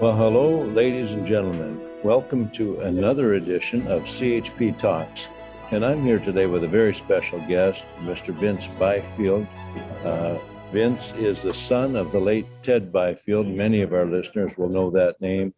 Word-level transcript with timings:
Well, 0.00 0.14
hello, 0.14 0.62
ladies 0.62 1.10
and 1.10 1.26
gentlemen. 1.26 1.80
Welcome 2.04 2.50
to 2.50 2.82
another 2.82 3.34
edition 3.34 3.84
of 3.88 4.04
CHP 4.04 4.78
Talks. 4.78 5.26
And 5.72 5.84
I'm 5.84 6.04
here 6.04 6.20
today 6.20 6.46
with 6.46 6.62
a 6.62 6.68
very 6.68 6.94
special 6.94 7.40
guest, 7.48 7.84
Mr. 8.02 8.32
Vince 8.32 8.68
Byfield. 8.78 9.44
Uh, 10.04 10.38
Vince 10.70 11.12
is 11.16 11.42
the 11.42 11.52
son 11.52 11.96
of 11.96 12.12
the 12.12 12.20
late 12.20 12.46
Ted 12.62 12.92
Byfield. 12.92 13.48
Many 13.48 13.82
of 13.82 13.92
our 13.92 14.06
listeners 14.06 14.56
will 14.56 14.68
know 14.68 14.88
that 14.90 15.20
name. 15.20 15.52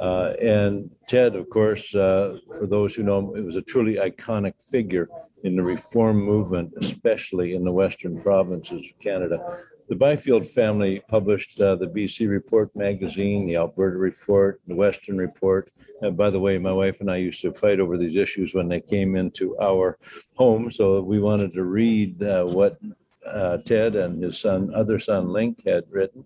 Uh, 0.00 0.32
and 0.40 0.90
Ted, 1.06 1.36
of 1.36 1.50
course, 1.50 1.94
uh, 1.94 2.38
for 2.56 2.66
those 2.66 2.94
who 2.94 3.02
know 3.02 3.18
him, 3.18 3.36
it 3.36 3.44
was 3.44 3.56
a 3.56 3.62
truly 3.62 3.96
iconic 3.96 4.54
figure 4.70 5.08
in 5.44 5.56
the 5.56 5.62
reform 5.62 6.16
movement, 6.16 6.72
especially 6.78 7.54
in 7.54 7.64
the 7.64 7.72
Western 7.72 8.20
provinces 8.22 8.90
of 8.90 8.98
Canada. 9.00 9.58
The 9.90 9.96
Byfield 9.96 10.46
family 10.46 11.02
published 11.08 11.60
uh, 11.60 11.76
the 11.76 11.86
BC 11.86 12.30
Report 12.30 12.74
magazine, 12.74 13.46
the 13.46 13.56
Alberta 13.56 13.98
Report, 13.98 14.60
the 14.66 14.74
Western 14.74 15.18
Report. 15.18 15.70
And 16.00 16.16
by 16.16 16.30
the 16.30 16.40
way, 16.40 16.56
my 16.56 16.72
wife 16.72 17.00
and 17.00 17.10
I 17.10 17.16
used 17.16 17.42
to 17.42 17.52
fight 17.52 17.78
over 17.78 17.98
these 17.98 18.16
issues 18.16 18.54
when 18.54 18.68
they 18.68 18.80
came 18.80 19.16
into 19.16 19.58
our 19.60 19.98
home. 20.34 20.70
So 20.70 21.02
we 21.02 21.20
wanted 21.20 21.52
to 21.54 21.64
read 21.64 22.22
uh, 22.22 22.44
what 22.44 22.78
uh, 23.26 23.58
Ted 23.58 23.96
and 23.96 24.22
his 24.22 24.38
son, 24.38 24.72
other 24.74 24.98
son 24.98 25.28
Link, 25.28 25.62
had 25.66 25.84
written. 25.90 26.24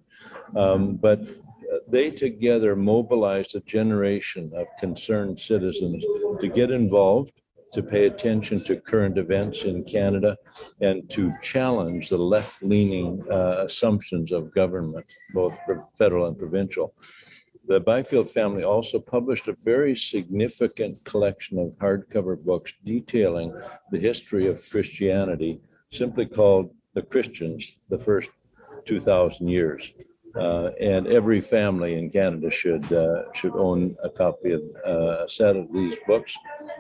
Um, 0.55 0.95
but 0.95 1.21
they 1.89 2.11
together 2.11 2.77
mobilized 2.77 3.55
a 3.55 3.61
generation 3.61 4.51
of 4.55 4.67
concerned 4.79 5.39
citizens 5.39 6.05
to 6.41 6.49
get 6.49 6.71
involved 6.71 7.33
to 7.73 7.83
pay 7.83 8.07
attention 8.07 8.63
to 8.63 8.81
current 8.81 9.19
events 9.19 9.65
in 9.65 9.83
Canada 9.85 10.37
and 10.81 11.09
to 11.11 11.33
challenge 11.43 12.09
the 12.09 12.19
left 12.19 12.63
leaning 12.63 13.25
uh, 13.31 13.65
assumptions 13.65 14.33
of 14.33 14.55
government, 14.55 15.07
both 15.33 15.59
federal 15.99 16.27
and 16.27 16.39
provincial. 16.39 16.95
The 17.67 17.81
Byfield 17.81 18.29
family 18.29 18.63
also 18.63 19.01
published 19.01 19.49
a 19.49 19.57
very 19.65 19.97
significant 19.97 21.03
collection 21.05 21.59
of 21.59 21.71
hardcover 21.79 22.39
books 22.39 22.75
detailing 22.85 23.53
the 23.91 23.99
history 23.99 24.47
of 24.47 24.69
Christianity, 24.71 25.61
simply 25.91 26.27
called 26.27 26.75
The 26.93 27.03
Christians, 27.03 27.79
the 27.89 27.99
first 27.99 28.29
2,000 28.85 29.49
years. 29.49 29.95
Uh, 30.37 30.71
and 30.81 31.07
every 31.07 31.41
family 31.41 31.97
in 31.97 32.11
Canada 32.11 32.51
should 32.51 32.93
uh, 32.93 33.33
should 33.33 33.55
own 33.55 33.97
a 34.03 34.11
copy 34.11 34.53
of 34.53 34.63
uh, 34.87 35.25
a 35.25 35.29
set 35.29 35.55
of 35.55 35.73
these 35.73 35.97
books. 36.07 36.37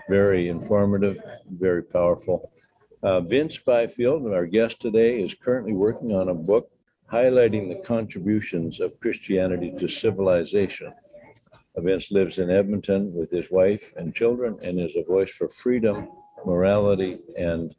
Very 0.08 0.48
informative, 0.48 1.18
very 1.48 1.82
powerful. 1.82 2.50
Uh, 3.02 3.20
Vince 3.20 3.58
Byfield, 3.58 4.26
our 4.32 4.46
guest 4.46 4.80
today, 4.80 5.22
is 5.22 5.34
currently 5.34 5.72
working 5.72 6.12
on 6.12 6.30
a 6.30 6.34
book 6.34 6.70
highlighting 7.12 7.68
the 7.68 7.80
contributions 7.86 8.80
of 8.80 8.98
Christianity 8.98 9.72
to 9.78 9.88
civilization. 9.88 10.92
Vince 11.76 12.10
lives 12.10 12.38
in 12.38 12.50
Edmonton 12.50 13.12
with 13.12 13.30
his 13.30 13.50
wife 13.50 13.92
and 13.96 14.14
children 14.14 14.58
and 14.62 14.80
is 14.80 14.96
a 14.96 15.04
voice 15.04 15.30
for 15.30 15.48
freedom, 15.48 16.08
morality, 16.46 17.18
and 17.36 17.74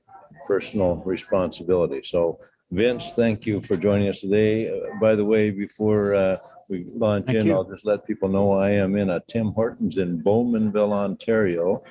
personal 0.47 0.97
responsibility. 1.05 2.01
So 2.03 2.39
Vince, 2.71 3.13
thank 3.13 3.45
you 3.45 3.61
for 3.61 3.77
joining 3.77 4.09
us 4.09 4.21
today. 4.21 4.67
Uh, 4.69 4.99
By 4.99 5.15
the 5.15 5.23
way, 5.23 5.51
before 5.51 6.15
uh, 6.15 6.37
we 6.67 6.87
launch 6.95 7.27
Thank 7.27 7.41
in, 7.41 7.47
you. 7.47 7.53
I'll 7.53 7.63
just 7.63 7.85
let 7.85 8.07
people 8.07 8.27
know 8.27 8.53
I 8.53 8.71
am 8.71 8.95
in 8.95 9.11
a 9.11 9.21
Tim 9.27 9.51
Hortons 9.51 9.97
in 9.97 10.21
Bowmanville, 10.21 10.91
Ontario. 10.91 11.83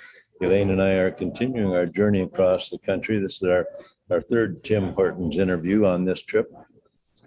Elaine 0.42 0.70
and 0.70 0.82
I 0.82 0.90
are 0.94 1.12
continuing 1.12 1.72
our 1.72 1.86
journey 1.86 2.22
across 2.22 2.70
the 2.70 2.78
country. 2.78 3.20
This 3.20 3.36
is 3.36 3.44
our, 3.44 3.66
our 4.10 4.20
third 4.20 4.64
Tim 4.64 4.92
Hortons 4.94 5.38
interview 5.38 5.86
on 5.86 6.04
this 6.04 6.22
trip. 6.22 6.52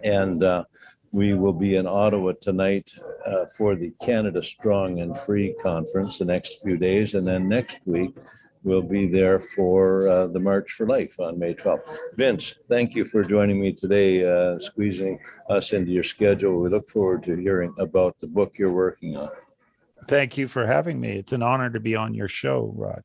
And 0.04 0.44
uh, 0.44 0.64
we 1.10 1.32
will 1.32 1.54
be 1.54 1.76
in 1.76 1.86
Ottawa 1.86 2.32
tonight 2.40 2.90
uh, 3.26 3.46
for 3.56 3.76
the 3.76 3.92
Canada 4.02 4.42
Strong 4.42 5.00
and 5.00 5.18
Free 5.18 5.54
Conference 5.62 6.18
the 6.18 6.26
next 6.26 6.62
few 6.62 6.76
days. 6.76 7.14
And 7.14 7.26
then 7.26 7.48
next 7.48 7.78
week, 7.86 8.14
we'll 8.62 8.82
be 8.82 9.06
there 9.06 9.40
for 9.40 10.08
uh, 10.08 10.26
the 10.28 10.40
March 10.40 10.72
for 10.72 10.86
Life 10.86 11.18
on 11.20 11.38
May 11.38 11.54
12th. 11.54 11.94
Vince, 12.14 12.54
thank 12.68 12.94
you 12.94 13.04
for 13.04 13.22
joining 13.22 13.60
me 13.60 13.72
today, 13.72 14.24
uh, 14.24 14.58
squeezing 14.58 15.18
us 15.48 15.72
into 15.72 15.90
your 15.90 16.04
schedule. 16.04 16.60
We 16.60 16.68
look 16.68 16.88
forward 16.90 17.22
to 17.24 17.36
hearing 17.36 17.74
about 17.78 18.18
the 18.18 18.26
book 18.26 18.54
you're 18.58 18.72
working 18.72 19.16
on. 19.16 19.30
Thank 20.06 20.38
you 20.38 20.48
for 20.48 20.66
having 20.66 21.00
me. 21.00 21.18
It's 21.18 21.32
an 21.32 21.42
honor 21.42 21.70
to 21.70 21.80
be 21.80 21.94
on 21.94 22.14
your 22.14 22.28
show, 22.28 22.72
Rod. 22.76 23.02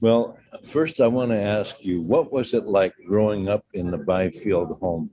Well, 0.00 0.36
first, 0.64 1.00
I 1.00 1.06
want 1.06 1.30
to 1.30 1.40
ask 1.40 1.84
you, 1.84 2.02
what 2.02 2.32
was 2.32 2.54
it 2.54 2.64
like 2.64 2.92
growing 3.06 3.48
up 3.48 3.64
in 3.72 3.90
the 3.90 3.98
Byfield 3.98 4.76
home? 4.80 5.10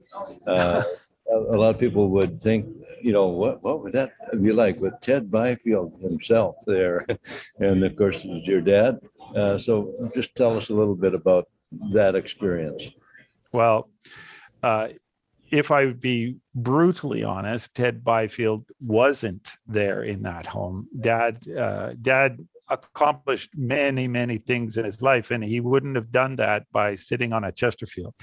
Uh, 0.47 0.83
a, 1.31 1.57
lot 1.57 1.73
of 1.73 1.79
people 1.79 2.09
would 2.09 2.41
think, 2.41 2.66
you 3.01 3.12
know, 3.12 3.28
what 3.28 3.63
what 3.63 3.81
would 3.81 3.94
that 3.94 4.12
be 4.41 4.51
like 4.51 4.79
with 4.79 4.94
Ted 5.01 5.31
Byfield 5.31 6.00
himself 6.01 6.56
there, 6.66 7.06
and 7.59 7.84
of 7.84 7.95
course, 7.95 8.23
it 8.23 8.29
was 8.29 8.47
your 8.47 8.62
dad. 8.62 9.00
Uh, 9.35 9.57
so, 9.57 10.12
just 10.16 10.35
tell 10.35 10.57
us 10.57 10.69
a 10.69 10.73
little 10.73 10.95
bit 10.95 11.13
about 11.13 11.47
that 11.94 12.16
experience. 12.16 12.84
Well, 13.51 13.89
uh, 14.63 14.89
if 15.51 15.72
I 15.72 15.85
would 15.85 16.01
be 16.01 16.38
brutally 16.56 17.23
honest, 17.23 17.73
Ted 17.75 18.03
Byfield 18.03 18.66
wasn't 18.79 19.56
there 19.68 20.03
in 20.03 20.22
that 20.23 20.45
home. 20.45 20.88
Dad, 21.00 21.47
uh, 21.50 21.94
Dad 22.01 22.39
accomplished 22.69 23.52
many, 23.56 24.07
many 24.07 24.38
things 24.38 24.78
in 24.78 24.85
his 24.85 25.02
life, 25.02 25.31
and 25.31 25.44
he 25.44 25.59
wouldn't 25.59 25.96
have 25.96 26.12
done 26.12 26.35
that 26.38 26.66
by 26.72 26.96
sitting 26.96 27.34
on 27.34 27.44
a 27.44 27.52
Chesterfield. 27.52 28.13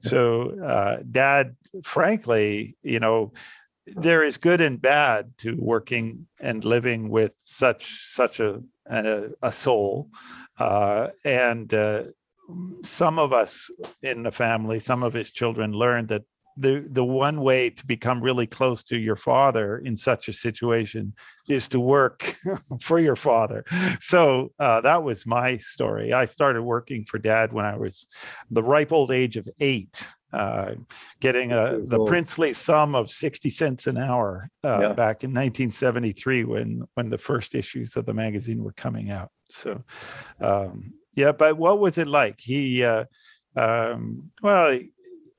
So, 0.00 0.58
uh, 0.60 0.98
Dad, 1.10 1.56
frankly, 1.84 2.76
you 2.82 3.00
know, 3.00 3.32
there 3.86 4.22
is 4.22 4.38
good 4.38 4.60
and 4.60 4.80
bad 4.80 5.32
to 5.38 5.56
working 5.58 6.26
and 6.40 6.64
living 6.64 7.08
with 7.08 7.32
such 7.44 8.12
such 8.12 8.40
a 8.40 8.62
a, 8.86 9.30
a 9.42 9.52
soul, 9.52 10.10
uh, 10.58 11.08
and 11.24 11.72
uh, 11.72 12.04
some 12.82 13.18
of 13.18 13.32
us 13.32 13.70
in 14.02 14.22
the 14.22 14.32
family, 14.32 14.80
some 14.80 15.02
of 15.02 15.12
his 15.12 15.32
children 15.32 15.72
learned 15.72 16.08
that 16.08 16.24
the 16.56 16.86
the 16.90 17.04
one 17.04 17.40
way 17.40 17.70
to 17.70 17.86
become 17.86 18.22
really 18.22 18.46
close 18.46 18.82
to 18.84 18.98
your 18.98 19.16
father 19.16 19.78
in 19.78 19.96
such 19.96 20.28
a 20.28 20.32
situation 20.32 21.14
is 21.48 21.68
to 21.68 21.80
work 21.80 22.36
for 22.80 22.98
your 22.98 23.16
father. 23.16 23.64
So 24.00 24.52
uh, 24.58 24.80
that 24.82 25.02
was 25.02 25.26
my 25.26 25.56
story. 25.58 26.12
I 26.12 26.26
started 26.26 26.62
working 26.62 27.04
for 27.04 27.18
dad 27.18 27.52
when 27.52 27.64
I 27.64 27.76
was 27.76 28.06
the 28.50 28.62
ripe 28.62 28.92
old 28.92 29.10
age 29.10 29.36
of 29.36 29.48
eight, 29.60 30.06
uh, 30.32 30.72
getting 31.20 31.52
a, 31.52 31.78
the 31.78 31.96
Cool. 31.96 32.06
princely 32.06 32.52
sum 32.52 32.94
of 32.94 33.10
60 33.10 33.50
cents 33.50 33.86
an 33.86 33.96
hour 33.98 34.48
uh, 34.64 34.80
Yeah. 34.80 34.92
back 34.92 35.24
in 35.24 35.30
1973 35.30 36.44
when 36.44 36.82
when 36.94 37.10
the 37.10 37.18
first 37.18 37.54
issues 37.54 37.96
of 37.96 38.06
the 38.06 38.14
magazine 38.14 38.62
were 38.62 38.72
coming 38.72 39.10
out. 39.10 39.30
So 39.50 39.82
um, 40.40 40.92
yeah, 41.14 41.32
but 41.32 41.56
what 41.56 41.78
was 41.78 41.98
it 41.98 42.06
like? 42.06 42.40
He 42.40 42.84
uh, 42.84 43.04
um, 43.56 44.30
well, 44.42 44.78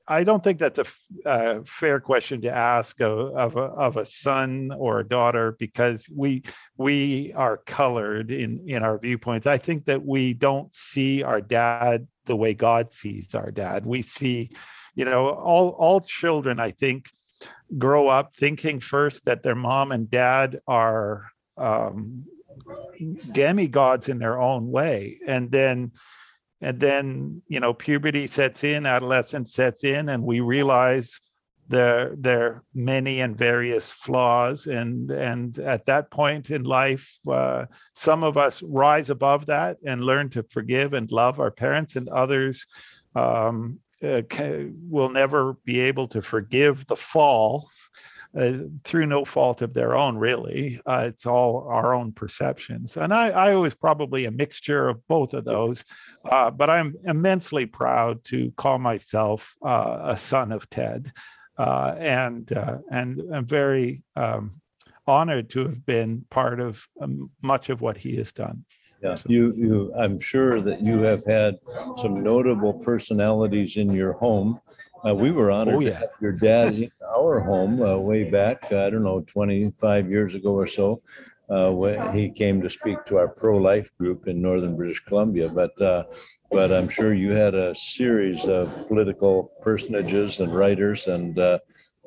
I 0.06 0.22
don't 0.24 0.44
think 0.44 0.58
that's 0.58 0.78
a 0.78 0.82
f- 0.82 1.00
uh, 1.24 1.58
fair 1.64 1.98
question 1.98 2.42
to 2.42 2.54
ask 2.54 3.00
of, 3.00 3.34
of, 3.34 3.56
a, 3.56 3.60
of 3.60 3.96
a 3.96 4.04
son 4.04 4.70
or 4.76 5.00
a 5.00 5.08
daughter 5.08 5.56
because 5.58 6.06
we 6.14 6.42
we 6.76 7.32
are 7.34 7.58
colored 7.58 8.30
in 8.30 8.68
in 8.68 8.82
our 8.82 8.98
viewpoints. 8.98 9.46
I 9.46 9.56
think 9.58 9.86
that 9.86 10.04
we 10.04 10.34
don't 10.34 10.74
see 10.74 11.22
our 11.22 11.40
dad 11.40 12.06
the 12.26 12.36
way 12.36 12.52
God 12.54 12.92
sees 12.92 13.34
our 13.34 13.50
dad. 13.50 13.86
We 13.86 14.02
see, 14.02 14.50
you 14.94 15.06
know, 15.06 15.30
all 15.30 15.70
all 15.70 16.00
children. 16.00 16.60
I 16.60 16.72
think 16.72 17.10
grow 17.78 18.08
up 18.08 18.34
thinking 18.34 18.80
first 18.80 19.24
that 19.24 19.42
their 19.42 19.54
mom 19.54 19.90
and 19.90 20.10
dad 20.10 20.60
are 20.66 21.24
um, 21.56 22.24
demigods 23.32 24.08
in 24.08 24.18
their 24.18 24.38
own 24.38 24.70
way, 24.70 25.18
and 25.26 25.50
then 25.50 25.92
and 26.64 26.80
then 26.80 27.42
you 27.48 27.60
know 27.60 27.74
puberty 27.74 28.26
sets 28.26 28.64
in 28.64 28.86
adolescence 28.86 29.54
sets 29.54 29.84
in 29.84 30.08
and 30.08 30.24
we 30.24 30.40
realize 30.40 31.20
there 31.68 32.12
are 32.26 32.64
many 32.74 33.20
and 33.20 33.36
various 33.36 33.90
flaws. 33.90 34.66
And 34.66 35.10
and 35.10 35.58
at 35.58 35.86
that 35.86 36.10
point 36.10 36.50
in 36.50 36.64
life 36.64 37.18
uh, 37.30 37.66
some 37.94 38.22
of 38.22 38.36
us 38.36 38.62
rise 38.62 39.10
above 39.10 39.46
that 39.46 39.78
and 39.84 40.04
learn 40.04 40.28
to 40.30 40.42
forgive 40.42 40.92
and 40.92 41.10
love 41.10 41.40
our 41.40 41.50
parents 41.50 41.96
and 41.96 42.08
others 42.08 42.66
um, 43.14 43.80
uh, 44.02 44.22
ca- 44.28 44.66
will 44.90 45.08
never 45.08 45.54
be 45.64 45.80
able 45.80 46.08
to 46.08 46.20
forgive 46.20 46.86
the 46.86 46.96
fall 46.96 47.68
uh, 48.36 48.58
through 48.84 49.06
no 49.06 49.24
fault 49.24 49.62
of 49.62 49.74
their 49.74 49.96
own, 49.96 50.16
really. 50.16 50.80
Uh, 50.86 51.04
it's 51.08 51.26
all 51.26 51.66
our 51.68 51.94
own 51.94 52.12
perceptions. 52.12 52.96
And 52.96 53.12
I, 53.12 53.28
I 53.30 53.54
was 53.54 53.74
probably 53.74 54.24
a 54.24 54.30
mixture 54.30 54.88
of 54.88 55.06
both 55.06 55.34
of 55.34 55.44
those, 55.44 55.84
uh, 56.24 56.50
but 56.50 56.70
I'm 56.70 56.94
immensely 57.04 57.66
proud 57.66 58.24
to 58.24 58.50
call 58.56 58.78
myself 58.78 59.54
uh, 59.62 60.00
a 60.04 60.16
son 60.16 60.52
of 60.52 60.68
Ted. 60.70 61.12
Uh, 61.56 61.94
and 61.98 62.52
uh, 62.52 62.78
and 62.90 63.22
I'm 63.32 63.46
very 63.46 64.02
um, 64.16 64.60
honored 65.06 65.50
to 65.50 65.60
have 65.60 65.86
been 65.86 66.24
part 66.30 66.58
of 66.58 66.84
um, 67.00 67.30
much 67.42 67.70
of 67.70 67.80
what 67.80 67.96
he 67.96 68.16
has 68.16 68.32
done. 68.32 68.64
Yeah, 69.02 69.16
you, 69.26 69.54
you, 69.54 69.94
I'm 69.98 70.18
sure 70.18 70.60
that 70.62 70.80
you 70.80 71.00
have 71.00 71.24
had 71.24 71.58
some 72.00 72.22
notable 72.22 72.72
personalities 72.72 73.76
in 73.76 73.90
your 73.90 74.14
home 74.14 74.60
Uh, 75.06 75.14
we 75.14 75.30
were 75.30 75.50
honored 75.50 75.76
Oh, 75.76 75.80
to 75.80 75.86
yeah. 75.86 75.98
have 76.00 76.10
your 76.20 76.32
dad 76.32 76.72
in 76.72 76.90
our 77.16 77.40
home 77.40 77.82
uh, 77.82 77.96
way 77.98 78.30
back, 78.30 78.72
I 78.72 78.88
don't 78.90 79.02
know, 79.02 79.20
25 79.26 80.10
years 80.10 80.34
ago 80.34 80.50
or 80.52 80.66
so. 80.66 81.02
Uh, 81.50 81.70
when 81.70 82.16
he 82.16 82.30
came 82.30 82.62
to 82.62 82.70
speak 82.70 83.04
to 83.04 83.18
our 83.18 83.28
pro-life 83.28 83.90
group 83.98 84.26
in 84.28 84.40
northern 84.40 84.76
British 84.76 85.04
Columbia, 85.04 85.46
but 85.46 85.78
uh, 85.82 86.04
but 86.50 86.72
I'm 86.72 86.88
sure 86.88 87.12
you 87.12 87.32
had 87.32 87.54
a 87.54 87.74
series 87.74 88.46
of 88.46 88.88
political 88.88 89.52
personages 89.60 90.40
and 90.40 90.54
writers 90.54 91.06
and 91.06 91.38
uh, 91.38 91.58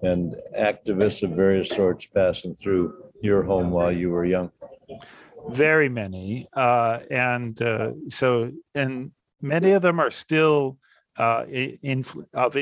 and 0.02 0.36
activists 0.58 1.22
of 1.22 1.32
various 1.38 1.70
sorts 1.70 2.08
passing 2.08 2.56
through 2.56 2.96
your 3.22 3.44
home 3.44 3.70
while 3.70 3.92
you 3.92 4.10
were 4.10 4.26
young. 4.26 4.50
very 5.50 5.88
many 5.90 6.48
uh, 6.54 7.00
and 7.12 7.62
uh, 7.62 7.92
so 8.10 8.52
and 8.74 9.12
many 9.42 9.72
of 9.72 9.84
them 9.84 10.00
are 10.00 10.10
still 10.12 10.78
uh, 11.20 11.46
i- 11.48 11.78
influ- 11.84 12.26
of 12.34 12.58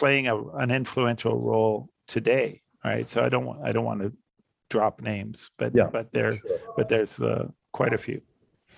playing 0.00 0.26
a, 0.28 0.36
an 0.64 0.70
influential 0.70 1.36
role 1.38 1.88
today 2.08 2.62
right 2.84 3.08
so 3.10 3.22
i 3.22 3.28
don't 3.28 3.44
want 3.44 3.60
i 3.62 3.70
don't 3.70 3.84
want 3.84 4.00
to 4.00 4.10
drop 4.70 4.94
names 5.02 5.50
but 5.58 5.70
Yeah. 5.74 5.88
but 5.92 6.10
there 6.16 6.32
but 6.76 6.88
there's 6.88 7.20
uh, 7.20 7.46
quite 7.78 7.92
a 7.92 7.98
few 8.08 8.20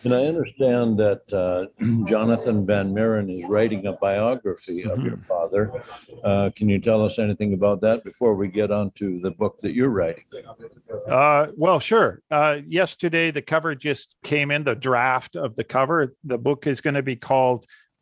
And 0.04 0.14
I 0.20 0.22
understand 0.32 0.88
that 1.06 1.22
uh, 1.44 1.60
Jonathan 2.12 2.56
Van 2.70 2.88
Maren 2.96 3.28
is 3.36 3.44
writing 3.54 3.82
a 3.86 3.92
biography 4.08 4.78
of 4.92 4.98
your 5.08 5.18
father. 5.30 5.62
Uh, 6.28 6.48
Can 6.56 6.66
you 6.72 6.78
tell 6.88 7.00
us 7.08 7.14
anything 7.26 7.50
about 7.58 7.78
that 7.86 7.98
before 8.10 8.32
we 8.40 8.46
get 8.60 8.70
on 8.78 8.86
to 9.00 9.06
the 9.26 9.32
book 9.42 9.54
that 9.62 9.72
you're 9.76 9.94
writing? 10.00 10.24
Uh, 11.08 11.42
well, 11.64 11.78
sure. 11.90 12.10
Uh, 12.38 12.54
yesterday, 12.80 13.30
the 13.38 13.42
cover 13.54 13.72
just 13.88 14.06
came 14.32 14.48
in, 14.54 14.60
the 14.64 14.74
draft 14.90 15.32
of 15.36 15.50
the 15.58 15.66
cover. 15.76 15.98
The 16.24 16.38
book 16.48 16.66
is 16.72 16.80
going 16.80 16.98
to 17.02 17.06
be 17.12 17.18
called 17.30 17.60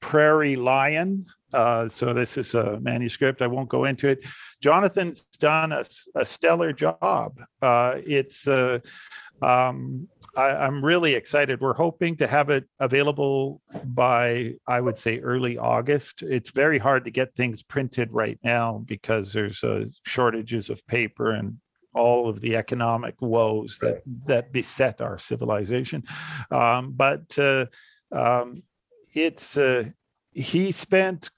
Prairie 0.08 0.56
Lion. 0.70 1.26
Uh, 1.52 1.88
so 1.88 2.12
this 2.12 2.37
is 2.37 2.55
a 2.55 2.79
manuscript. 2.81 3.43
I 3.43 3.47
won't 3.47 3.69
go 3.69 3.85
into 3.85 4.08
it. 4.08 4.25
Jonathan's 4.61 5.25
done 5.38 5.73
a, 5.73 5.85
a 6.14 6.25
stellar 6.25 6.73
job. 6.73 7.41
Uh, 7.61 7.97
it's, 8.06 8.47
uh, 8.47 8.79
um, 9.43 10.06
I, 10.37 10.50
I'm 10.50 10.85
really 10.85 11.14
excited. 11.14 11.61
We're 11.61 11.73
hoping 11.75 12.17
to 12.19 12.26
have 12.26 12.50
it 12.50 12.64
available 12.79 13.62
by, 13.85 14.55
I 14.67 14.81
would 14.81 14.97
say, 14.97 15.19
early 15.20 15.56
August. 15.58 16.23
It's 16.23 16.50
very 16.50 16.79
hard 16.79 17.05
to 17.06 17.11
get 17.11 17.35
things 17.35 17.62
printed 17.62 18.12
right 18.12 18.38
now 18.44 18.82
because 18.87 19.32
there's 19.32 19.64
uh, 19.64 19.87
shortages 20.05 20.70
of 20.70 20.87
paper 20.87 21.31
and 21.31 21.58
all 21.94 22.29
of 22.29 22.41
the 22.41 22.56
economic 22.56 23.20
woes 23.20 23.79
that 23.81 24.03
that 24.26 24.53
beset 24.53 25.00
our 25.00 25.19
civilization. 25.19 26.05
Um, 26.50 26.93
but 26.93 27.37
uh, 27.38 27.67
um, 28.12 28.62
it's 29.14 29.56
uh, 29.56 29.85
he 30.32 30.70
spent. 30.73 31.31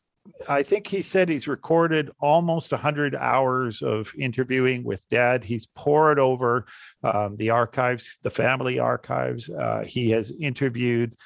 I 0.48 0.62
think 0.62 0.86
he 0.86 1.02
said 1.02 1.28
he's 1.28 1.48
recorded 1.48 2.10
almost 2.20 2.72
100 2.72 3.14
hours 3.14 3.82
of 3.82 4.12
interviewing 4.16 4.84
with 4.84 5.08
dad. 5.08 5.44
He's 5.44 5.66
poured 5.66 6.18
over 6.18 6.66
um, 7.02 7.36
the 7.36 7.50
archives, 7.50 8.18
the 8.22 8.30
family 8.30 8.78
archives. 8.78 9.48
Uh, 9.48 9.84
he 9.86 10.10
has 10.10 10.32
interviewed 10.40 11.16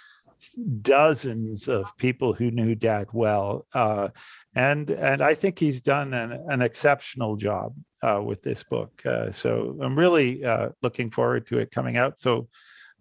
dozens 0.82 1.68
of 1.68 1.96
people 1.96 2.32
who 2.32 2.50
knew 2.50 2.74
dad 2.74 3.08
well. 3.12 3.66
Uh, 3.72 4.08
and, 4.54 4.90
and 4.90 5.22
I 5.22 5.34
think 5.34 5.58
he's 5.58 5.80
done 5.80 6.14
an, 6.14 6.32
an 6.48 6.62
exceptional 6.62 7.36
job 7.36 7.74
uh, 8.02 8.20
with 8.22 8.42
this 8.42 8.62
book. 8.62 9.02
Uh, 9.04 9.30
so 9.30 9.78
I'm 9.80 9.98
really 9.98 10.44
uh, 10.44 10.70
looking 10.82 11.10
forward 11.10 11.46
to 11.48 11.58
it 11.58 11.70
coming 11.70 11.96
out. 11.96 12.18
So, 12.18 12.48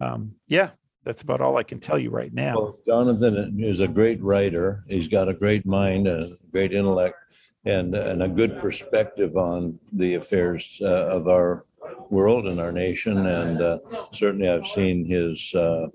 um, 0.01 0.36
yeah, 0.47 0.71
that's 1.06 1.22
about 1.22 1.40
all 1.40 1.57
I 1.57 1.63
can 1.63 1.80
tell 1.80 2.00
you 2.00 2.10
right 2.10 2.34
now. 2.34 2.56
Well, 2.56 2.80
Jonathan 2.86 3.57
is 3.60 3.80
a 3.80 3.88
great 3.88 4.22
writer. 4.22 4.84
He's 4.88 5.07
got 5.07 5.30
a 5.30 5.34
great 5.34 5.66
mind, 5.66 6.07
a 6.07 6.30
great 6.52 6.74
intellect, 6.74 7.18
and, 7.66 7.96
and 7.96 8.24
a 8.24 8.28
good 8.28 8.60
perspective 8.60 9.38
on 9.38 9.80
the 9.94 10.16
affairs 10.16 10.80
uh, 10.81 11.07
of 11.07 11.28
our 11.28 11.66
world 12.10 12.48
and 12.48 12.60
our 12.60 12.72
nation. 12.72 13.28
And 13.28 13.62
uh, 13.62 13.80
certainly 14.13 14.50
I've 14.50 14.66
seen 14.66 15.06
his 15.06 15.54
uh, 15.54 15.88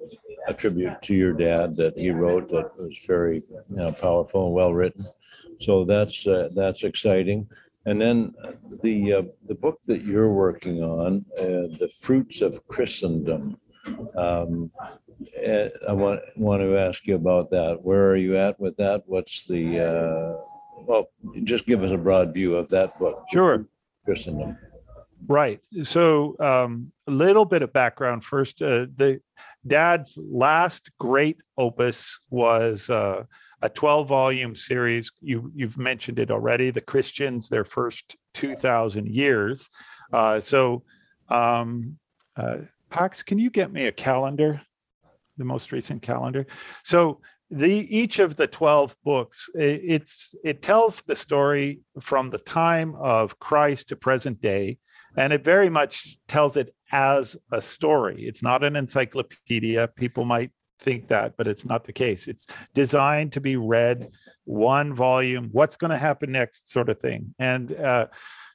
a 0.49 0.55
tribute 0.55 1.03
to 1.03 1.15
your 1.15 1.33
dad 1.33 1.77
that 1.77 1.97
he 1.97 2.11
wrote 2.11 2.49
that 2.51 2.77
was 2.77 2.97
very 3.07 3.43
you 3.69 3.77
know, 3.77 3.93
powerful 3.93 4.47
and 4.47 4.55
well 4.55 4.73
written. 4.73 5.05
So 5.61 5.85
that's 5.85 6.27
uh, 6.27 6.49
that's 6.55 6.85
exciting. 6.85 7.49
And 7.87 8.01
then 8.01 8.35
the 8.83 9.15
uh, 9.15 9.23
the 9.49 9.55
book 9.55 9.81
that 9.87 10.05
you're 10.05 10.33
working 10.33 10.83
on, 10.83 11.25
uh, 11.39 11.77
the 11.79 11.91
fruits 12.01 12.41
of 12.41 12.67
Christendom. 12.69 13.59
Um, 14.17 14.71
eh, 15.37 15.69
I 15.89 15.93
want 15.93 16.21
want 16.37 16.63
to 16.63 16.77
ask 16.79 17.07
you 17.07 17.15
about 17.15 17.51
that. 17.51 17.81
Where 17.83 18.11
are 18.11 18.17
you 18.17 18.37
at 18.37 18.59
with 18.61 18.77
that? 18.77 19.03
What's 19.07 19.47
the 19.47 19.81
uh, 19.81 20.45
well? 20.87 21.11
Just 21.45 21.67
give 21.67 21.83
us 21.83 21.91
a 21.91 21.99
broad 21.99 22.35
view 22.35 22.57
of 22.57 22.69
that 22.71 22.99
book. 22.99 23.25
Sure. 23.33 23.67
Christendom. 24.05 24.57
Right. 25.29 25.61
So 25.85 26.37
um, 26.41 26.93
a 27.07 27.11
little 27.11 27.45
bit 27.45 27.63
of 27.63 27.73
background 27.73 28.25
first. 28.25 28.63
Uh, 28.63 28.87
the 28.97 29.21
dad's 29.67 30.19
last 30.19 30.91
great 30.99 31.39
opus 31.59 32.19
was 32.31 32.89
uh, 32.89 33.25
a 33.63 33.69
12 33.69 34.09
volume 34.09 34.57
series. 34.57 35.13
You, 35.21 35.53
you've 35.55 35.79
mentioned 35.79 36.19
it 36.19 36.31
already. 36.31 36.71
The 36.71 36.81
Christians, 36.81 37.49
their 37.49 37.65
first 37.65 38.17
2,000 38.35 39.07
years. 39.09 39.69
Uh, 40.13 40.41
so, 40.41 40.83
um, 41.29 41.99
uh, 42.37 42.59
Pax, 42.91 43.23
can 43.23 43.39
you 43.39 43.51
get 43.51 43.73
me 43.73 43.87
a 43.87 43.93
calendar? 43.93 44.61
The 45.39 45.45
most 45.45 45.73
recent 45.73 46.03
calendar. 46.03 46.47
So 46.85 47.21
the 47.51 47.87
each 47.97 48.19
of 48.19 48.37
the 48.37 48.47
12 48.47 48.95
books 49.05 49.49
i- 49.57 49.63
it's 49.63 50.35
it 50.45 50.63
tells 50.63 51.03
the 51.03 51.17
story 51.17 51.81
from 52.01 52.31
the 52.31 52.39
time 52.39 52.95
of 52.95 53.39
christ 53.41 53.89
to 53.89 53.97
present 53.97 54.41
day 54.41 54.79
and 55.17 55.33
it 55.33 55.43
very 55.43 55.69
much 55.69 56.17
tells 56.29 56.57
it 56.57 56.73
as 56.93 57.37
a 57.51 57.61
story 57.61 58.23
it's 58.25 58.43
not 58.43 58.63
an 58.63 58.77
encyclopedia 58.77 59.89
people 59.97 60.25
might 60.25 60.53
think 60.79 61.09
that 61.09 61.37
but 61.37 61.49
it's 61.49 61.65
not 61.65 61.83
the 61.83 61.93
case 61.93 62.29
it's 62.29 62.47
designed 62.73 63.33
to 63.33 63.41
be 63.41 63.57
read 63.57 64.13
one 64.45 64.95
volume 64.95 65.49
what's 65.51 65.77
going 65.77 65.91
to 65.91 65.99
happen 65.99 66.31
next 66.31 66.71
sort 66.71 66.89
of 66.89 67.01
thing 67.01 67.35
and 67.41 67.73
uh, 67.73 68.07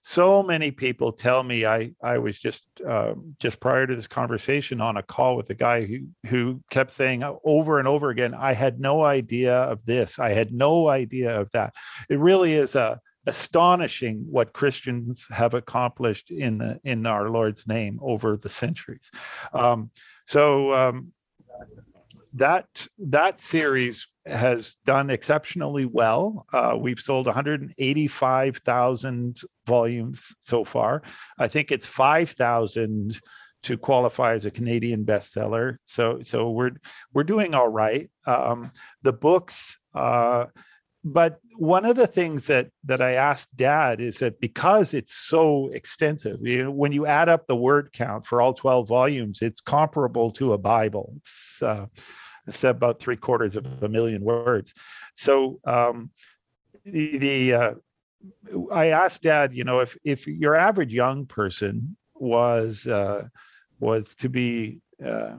so 0.08 0.44
many 0.44 0.70
people 0.70 1.12
tell 1.12 1.42
me 1.42 1.66
i 1.66 1.92
i 2.04 2.16
was 2.16 2.38
just 2.38 2.68
uh, 2.88 3.16
just 3.40 3.60
prior 3.60 3.88
to 3.88 3.96
this 3.96 4.06
conversation 4.06 4.80
on 4.80 4.98
a 4.98 5.04
call 5.04 5.36
with 5.36 5.50
a 5.50 5.56
guy 5.56 5.84
who 5.84 6.02
who 6.28 6.62
kept 6.70 6.92
saying 6.92 7.24
over 7.44 7.80
and 7.80 7.88
over 7.88 8.12
again 8.12 8.36
i 8.36 8.54
had 8.54 8.80
no 8.80 9.04
idea 9.04 9.56
of 9.56 9.84
this 9.84 10.20
i 10.20 10.30
had 10.30 10.54
no 10.54 10.88
idea 10.88 11.42
of 11.42 11.50
that 11.54 11.74
it 12.08 12.20
really 12.20 12.54
is 12.54 12.76
a 12.76 13.00
astonishing 13.28 14.24
what 14.30 14.54
Christians 14.54 15.26
have 15.32 15.56
accomplished 15.56 16.30
in 16.30 16.60
the 16.60 16.80
in 16.84 17.08
our 17.08 17.28
Lord's 17.28 17.66
name 17.66 17.98
over 18.00 18.38
the 18.38 18.50
centuries. 18.50 19.10
Um, 19.52 19.90
so 20.28 20.72
um, 20.72 21.12
that 22.36 22.88
that 23.00 23.40
series 23.40 24.08
has 24.26 24.76
done 24.86 25.10
exceptionally 25.10 25.86
well. 25.86 26.46
Uh, 26.52 26.78
we've 26.80 27.00
sold 27.00 27.28
185,000 27.28 29.42
volumes 29.66 30.36
so 30.42 30.64
far. 30.64 31.02
I 31.38 31.48
think 31.48 31.72
it's 31.72 31.86
5,000 31.86 33.20
to 33.64 33.78
qualify 33.78 34.34
as 34.34 34.46
a 34.46 34.52
Canadian 34.52 35.06
bestseller. 35.06 35.78
So 35.86 36.22
so 36.22 36.52
we're 36.52 36.72
we're 37.14 37.24
doing 37.24 37.56
all 37.56 37.70
right. 37.70 38.12
Um, 38.28 38.72
the 39.02 39.14
books. 39.14 39.80
Uh, 39.94 40.46
but 41.04 41.40
one 41.58 41.86
of 41.86 41.96
the 41.96 42.08
things 42.08 42.48
that 42.48 42.70
that 42.84 43.02
I 43.02 43.14
asked 43.14 43.56
Dad 43.56 44.02
is 44.02 44.18
that 44.18 44.40
because 44.40 44.94
it's 44.94 45.16
so 45.16 45.70
extensive, 45.70 46.40
you 46.42 46.66
know, 46.66 46.72
when 46.72 46.92
you 46.92 47.06
add 47.06 47.30
up 47.30 47.48
the 47.48 47.56
word 47.56 47.92
count 47.94 48.26
for 48.26 48.42
all 48.42 48.54
12 48.54 48.88
volumes, 48.88 49.42
it's 49.42 49.62
comparable 49.62 50.32
to 50.32 50.54
a 50.54 50.58
Bible. 50.58 51.14
It's, 51.18 51.62
uh, 51.62 51.86
it's 52.48 52.64
about 52.64 53.00
three 53.00 53.18
quarters 53.18 53.56
of 53.56 53.66
a 53.82 53.90
million 53.90 54.24
words. 54.24 54.74
So 55.16 55.60
um, 55.66 56.12
the, 56.86 57.18
the 57.18 57.54
uh, 57.54 57.74
I 58.72 58.88
asked 58.88 59.24
Dad, 59.24 59.54
you 59.54 59.64
know, 59.64 59.80
if 59.80 59.98
if 60.04 60.28
your 60.28 60.56
average 60.56 60.94
young 60.94 61.26
person 61.26 61.96
was 62.16 62.88
uh, 62.88 63.28
was 63.80 64.16
to 64.16 64.30
be 64.30 64.80
uh, 65.06 65.38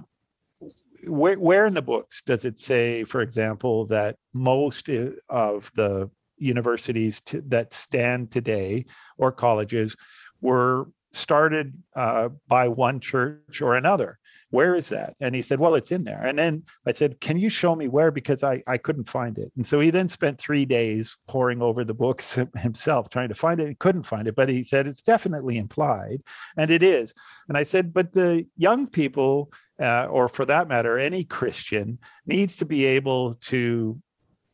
where, 1.05 1.39
where 1.39 1.67
in 1.67 1.75
the 1.75 1.83
books 1.83 2.23
does 2.27 2.45
it 2.45 2.59
say, 2.59 3.05
for 3.05 3.21
example, 3.21 3.87
that 3.87 4.17
most 4.35 4.89
of 5.29 5.71
the 5.75 6.11
universities 6.39 7.23
that 7.33 7.73
stand 7.73 8.31
today 8.31 8.85
or 9.17 9.33
colleges 9.33 9.97
were 10.41 10.89
started 11.13 11.75
uh, 11.95 12.29
by 12.49 12.69
one 12.69 13.01
church 13.01 13.63
or 13.63 13.77
another? 13.77 14.19
Where 14.51 14.75
is 14.75 14.89
that? 14.91 15.15
And 15.21 15.35
he 15.35 15.43
said, 15.43 15.59
Well, 15.59 15.75
it's 15.75 15.93
in 15.93 16.05
there. 16.05 16.25
And 16.25 16.39
then 16.39 16.65
I 16.87 16.93
said, 16.93 17.21
Can 17.21 17.39
you 17.39 17.51
show 17.51 17.75
me 17.75 17.89
where? 17.89 18.11
Because 18.11 18.45
I, 18.45 18.63
I 18.67 18.79
couldn't 18.79 19.09
find 19.09 19.39
it. 19.39 19.51
And 19.57 19.67
so 19.67 19.81
he 19.81 19.91
then 19.91 20.09
spent 20.09 20.39
three 20.39 20.65
days 20.65 21.17
poring 21.27 21.63
over 21.63 21.85
the 21.85 21.95
books 21.95 22.39
himself, 22.57 23.11
trying 23.11 23.29
to 23.29 23.35
find 23.35 23.61
it. 23.61 23.69
He 23.69 23.75
couldn't 23.75 24.05
find 24.05 24.29
it, 24.29 24.37
but 24.37 24.49
he 24.49 24.63
said, 24.63 24.87
It's 24.87 25.03
definitely 25.03 25.59
implied. 25.59 26.23
And 26.57 26.71
it 26.71 26.83
is. 26.83 27.13
And 27.49 27.59
I 27.59 27.65
said, 27.65 27.93
But 27.93 28.13
the 28.13 28.47
young 28.57 28.87
people 28.87 29.51
uh, 29.81 30.07
or 30.07 30.29
for 30.29 30.45
that 30.47 30.69
matter, 30.69 30.99
any 30.99 31.25
Christian 31.25 31.99
needs 32.27 32.57
to 32.57 32.65
be 32.65 32.85
able 32.85 33.35
to 33.35 34.01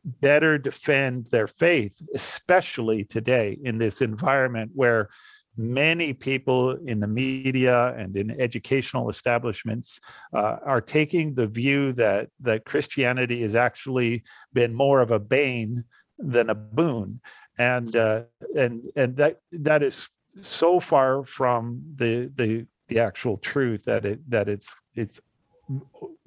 better 0.05 0.57
defend 0.57 1.27
their 1.31 1.47
faith, 1.47 2.01
especially 2.13 3.05
today 3.05 3.57
in 3.63 3.77
this 3.77 4.01
environment 4.01 4.71
where 4.73 5.09
many 5.55 6.13
people 6.13 6.71
in 6.85 6.99
the 6.99 7.07
media 7.07 7.93
and 7.97 8.15
in 8.17 8.39
educational 8.41 9.09
establishments 9.09 9.99
uh, 10.33 10.57
are 10.65 10.81
taking 10.81 11.33
the 11.33 11.47
view 11.47 11.93
that 11.93 12.29
that 12.41 12.65
Christianity 12.65 13.41
has 13.41 13.55
actually 13.55 14.23
been 14.53 14.73
more 14.73 14.99
of 15.01 15.11
a 15.11 15.19
bane 15.19 15.83
than 16.17 16.49
a 16.49 16.55
boon, 16.55 17.19
and 17.57 17.95
uh, 17.95 18.23
and 18.55 18.81
and 18.95 19.15
that 19.17 19.39
that 19.51 19.83
is 19.83 20.09
so 20.41 20.79
far 20.79 21.23
from 21.23 21.83
the 21.95 22.31
the 22.35 22.65
the 22.87 22.99
actual 22.99 23.37
truth 23.37 23.85
that 23.85 24.05
it 24.05 24.29
that 24.29 24.49
it's 24.49 24.75
it's 24.95 25.21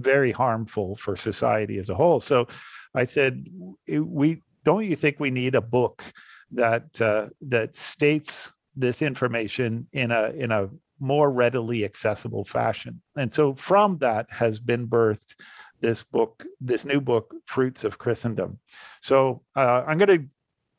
very 0.00 0.32
harmful 0.32 0.96
for 0.96 1.16
society 1.16 1.78
as 1.78 1.90
a 1.90 1.94
whole. 1.94 2.20
So 2.20 2.46
I 2.94 3.04
said, 3.04 3.46
we 3.88 4.42
don't 4.64 4.84
you 4.84 4.96
think 4.96 5.20
we 5.20 5.30
need 5.30 5.54
a 5.54 5.60
book 5.60 6.02
that 6.52 7.00
uh, 7.00 7.28
that 7.42 7.76
states 7.76 8.52
this 8.76 9.02
information 9.02 9.86
in 9.92 10.10
a 10.10 10.30
in 10.30 10.52
a 10.52 10.68
more 11.00 11.30
readily 11.30 11.84
accessible 11.84 12.44
fashion. 12.44 13.00
And 13.16 13.32
so 13.32 13.54
from 13.54 13.98
that 13.98 14.26
has 14.30 14.58
been 14.58 14.86
birthed 14.86 15.34
this 15.80 16.02
book, 16.02 16.44
this 16.60 16.84
new 16.84 17.00
book, 17.00 17.34
Fruits 17.44 17.84
of 17.84 17.98
Christendom. 17.98 18.58
So 19.02 19.42
uh, 19.56 19.84
I'm 19.86 19.98
going 19.98 20.20
to 20.20 20.26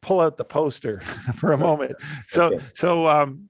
pull 0.01 0.20
out 0.20 0.38
the 0.38 0.46
poster 0.46 1.01
for 1.36 1.51
a 1.51 1.58
moment. 1.58 1.96
So 2.27 2.46
okay. 2.46 2.66
so 2.74 3.08
um, 3.08 3.50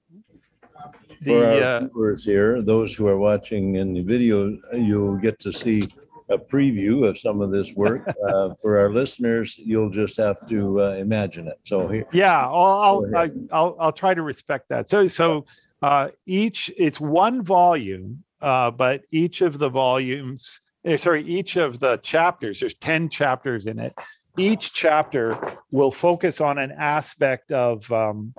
the, 1.22 1.32
for 1.32 1.46
our 1.46 1.52
uh, 1.52 1.80
viewers 1.80 2.24
here, 2.24 2.62
those 2.62 2.94
who 2.94 3.06
are 3.06 3.18
watching 3.18 3.76
in 3.76 3.92
the 3.92 4.02
video, 4.02 4.56
you'll 4.72 5.16
get 5.16 5.38
to 5.40 5.52
see 5.52 5.88
a 6.30 6.38
preview 6.38 7.08
of 7.08 7.18
some 7.18 7.40
of 7.40 7.50
this 7.50 7.74
work. 7.74 8.06
Uh, 8.28 8.52
for 8.60 8.78
our 8.78 8.90
listeners, 8.90 9.56
you'll 9.56 9.88
just 9.88 10.16
have 10.18 10.46
to 10.46 10.82
uh, 10.82 10.90
imagine 10.94 11.46
it. 11.48 11.58
So 11.64 11.88
here, 11.88 12.06
yeah, 12.12 12.46
I'll 12.46 13.06
I'll, 13.14 13.30
I'll, 13.52 13.76
I'll 13.78 13.92
try 13.92 14.12
to 14.12 14.22
respect 14.22 14.68
that. 14.68 14.90
So 14.90 15.08
so 15.08 15.46
uh, 15.82 16.08
each 16.26 16.70
it's 16.76 17.00
one 17.00 17.42
volume, 17.42 18.22
uh, 18.42 18.70
but 18.70 19.02
each 19.12 19.40
of 19.40 19.58
the 19.58 19.68
volumes, 19.70 20.60
eh, 20.84 20.96
sorry, 20.96 21.22
each 21.22 21.56
of 21.56 21.78
the 21.78 21.98
chapters. 21.98 22.60
There's 22.60 22.74
ten 22.74 23.08
chapters 23.08 23.66
in 23.66 23.78
it. 23.78 23.94
Each 24.36 24.72
chapter 24.72 25.38
will 25.70 25.92
focus 25.92 26.40
on 26.40 26.58
an 26.58 26.72
aspect 26.72 27.52
of 27.52 27.90
um, 27.90 28.34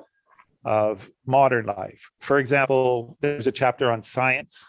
of 0.65 1.09
modern 1.25 1.65
life. 1.65 2.11
For 2.19 2.37
example, 2.39 3.17
there's 3.21 3.47
a 3.47 3.51
chapter 3.51 3.91
on 3.91 4.01
science 4.01 4.67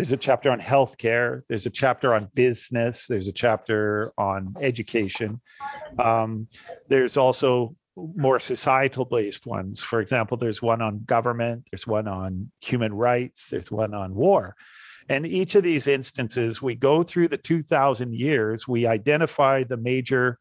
there's 0.00 0.12
a 0.12 0.16
chapter 0.16 0.50
on 0.50 0.58
healthcare. 0.58 1.42
There's 1.46 1.66
a 1.66 1.70
chapter 1.70 2.14
on 2.14 2.30
business. 2.32 3.04
There's 3.06 3.28
a 3.28 3.32
chapter 3.34 4.14
on 4.16 4.56
education. 4.58 5.42
Um, 5.98 6.48
there's 6.88 7.18
also 7.18 7.76
more 7.96 8.38
societal 8.38 9.04
based 9.04 9.44
ones. 9.44 9.82
For 9.82 10.00
example, 10.00 10.38
there's 10.38 10.62
one 10.62 10.80
on 10.80 11.04
government, 11.04 11.66
there's 11.70 11.86
one 11.86 12.08
on 12.08 12.50
human 12.62 12.94
rights, 12.94 13.50
there's 13.50 13.70
one 13.70 13.92
on 13.92 14.14
war. 14.14 14.56
And 15.10 15.26
each 15.26 15.54
of 15.54 15.64
these 15.64 15.86
instances, 15.86 16.62
we 16.62 16.76
go 16.76 17.02
through 17.02 17.28
the 17.28 17.36
2000 17.36 18.14
years, 18.14 18.66
we 18.66 18.86
identify 18.86 19.64
the 19.64 19.76
major 19.76 20.38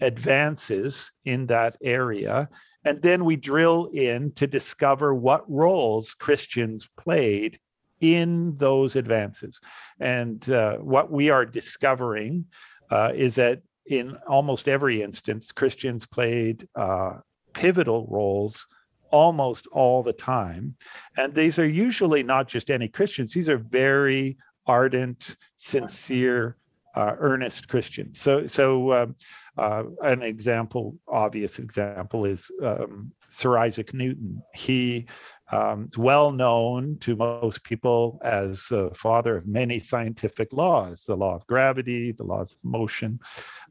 advances 0.00 1.10
in 1.24 1.46
that 1.46 1.76
area, 1.82 2.48
and 2.84 3.02
then 3.02 3.24
we 3.24 3.34
drill 3.34 3.86
in 3.86 4.30
to 4.34 4.46
discover 4.46 5.12
what 5.12 5.50
roles 5.50 6.14
Christians 6.14 6.88
played 6.96 7.58
in 8.00 8.56
those 8.56 8.96
advances. 8.96 9.60
And 9.98 10.48
uh, 10.50 10.78
what 10.78 11.10
we 11.10 11.30
are 11.30 11.44
discovering 11.44 12.46
uh, 12.90 13.12
is 13.14 13.34
that 13.36 13.62
in 13.86 14.16
almost 14.26 14.68
every 14.68 15.02
instance, 15.02 15.52
Christians 15.52 16.06
played 16.06 16.66
uh, 16.74 17.18
pivotal 17.52 18.06
roles 18.10 18.66
almost 19.10 19.66
all 19.72 20.02
the 20.02 20.12
time. 20.12 20.76
And 21.16 21.34
these 21.34 21.58
are 21.58 21.68
usually 21.68 22.22
not 22.22 22.48
just 22.48 22.70
any 22.70 22.88
Christians, 22.88 23.32
these 23.32 23.48
are 23.48 23.58
very 23.58 24.38
ardent, 24.66 25.36
sincere, 25.56 26.56
uh, 26.94 27.14
earnest 27.18 27.68
Christians. 27.68 28.20
So, 28.20 28.46
so 28.46 28.92
um, 28.92 29.16
uh, 29.58 29.84
an 30.02 30.22
example, 30.22 30.96
obvious 31.08 31.58
example, 31.58 32.24
is 32.24 32.50
um, 32.62 33.12
Sir 33.30 33.58
Isaac 33.58 33.94
Newton. 33.94 34.42
He 34.54 35.06
um, 35.52 35.84
it's 35.84 35.98
well 35.98 36.30
known 36.30 36.98
to 37.00 37.16
most 37.16 37.64
people 37.64 38.20
as 38.24 38.66
the 38.68 38.90
father 38.94 39.36
of 39.36 39.46
many 39.46 39.78
scientific 39.78 40.52
laws, 40.52 41.04
the 41.04 41.16
law 41.16 41.34
of 41.34 41.46
gravity, 41.46 42.12
the 42.12 42.24
laws 42.24 42.52
of 42.52 42.58
motion. 42.62 43.20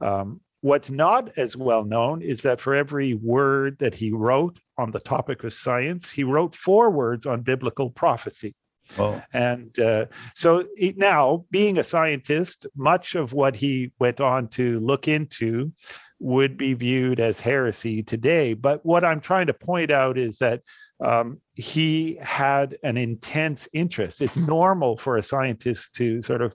Um, 0.01 0.41
what's 0.61 0.89
not 0.89 1.37
as 1.37 1.55
well 1.55 1.85
known 1.85 2.21
is 2.21 2.41
that 2.41 2.59
for 2.59 2.75
every 2.75 3.13
word 3.13 3.77
that 3.79 3.93
he 3.93 4.11
wrote 4.11 4.59
on 4.77 4.91
the 4.91 4.99
topic 4.99 5.43
of 5.43 5.53
science, 5.53 6.09
he 6.09 6.23
wrote 6.23 6.55
four 6.55 6.89
words 6.89 7.25
on 7.25 7.41
biblical 7.41 7.89
prophecy. 7.89 8.55
Oh. 8.97 9.21
And 9.33 9.77
uh, 9.79 10.07
so 10.33 10.65
now, 10.95 11.45
being 11.51 11.77
a 11.77 11.83
scientist, 11.83 12.65
much 12.75 13.15
of 13.15 13.33
what 13.33 13.55
he 13.55 13.91
went 13.99 14.19
on 14.19 14.47
to 14.49 14.79
look 14.79 15.07
into 15.07 15.71
would 16.19 16.57
be 16.57 16.73
viewed 16.73 17.19
as 17.19 17.39
heresy 17.39 18.03
today. 18.03 18.53
But 18.53 18.85
what 18.85 19.05
I'm 19.05 19.21
trying 19.21 19.47
to 19.47 19.53
point 19.53 19.91
out 19.91 20.17
is 20.17 20.39
that 20.39 20.61
um, 21.01 21.39
he 21.55 22.17
had 22.21 22.77
an 22.83 22.97
intense 22.97 23.67
interest. 23.73 24.21
It's 24.21 24.35
normal 24.35 24.97
for 24.97 25.17
a 25.17 25.23
scientist 25.23 25.95
to 25.95 26.21
sort 26.21 26.41
of 26.41 26.53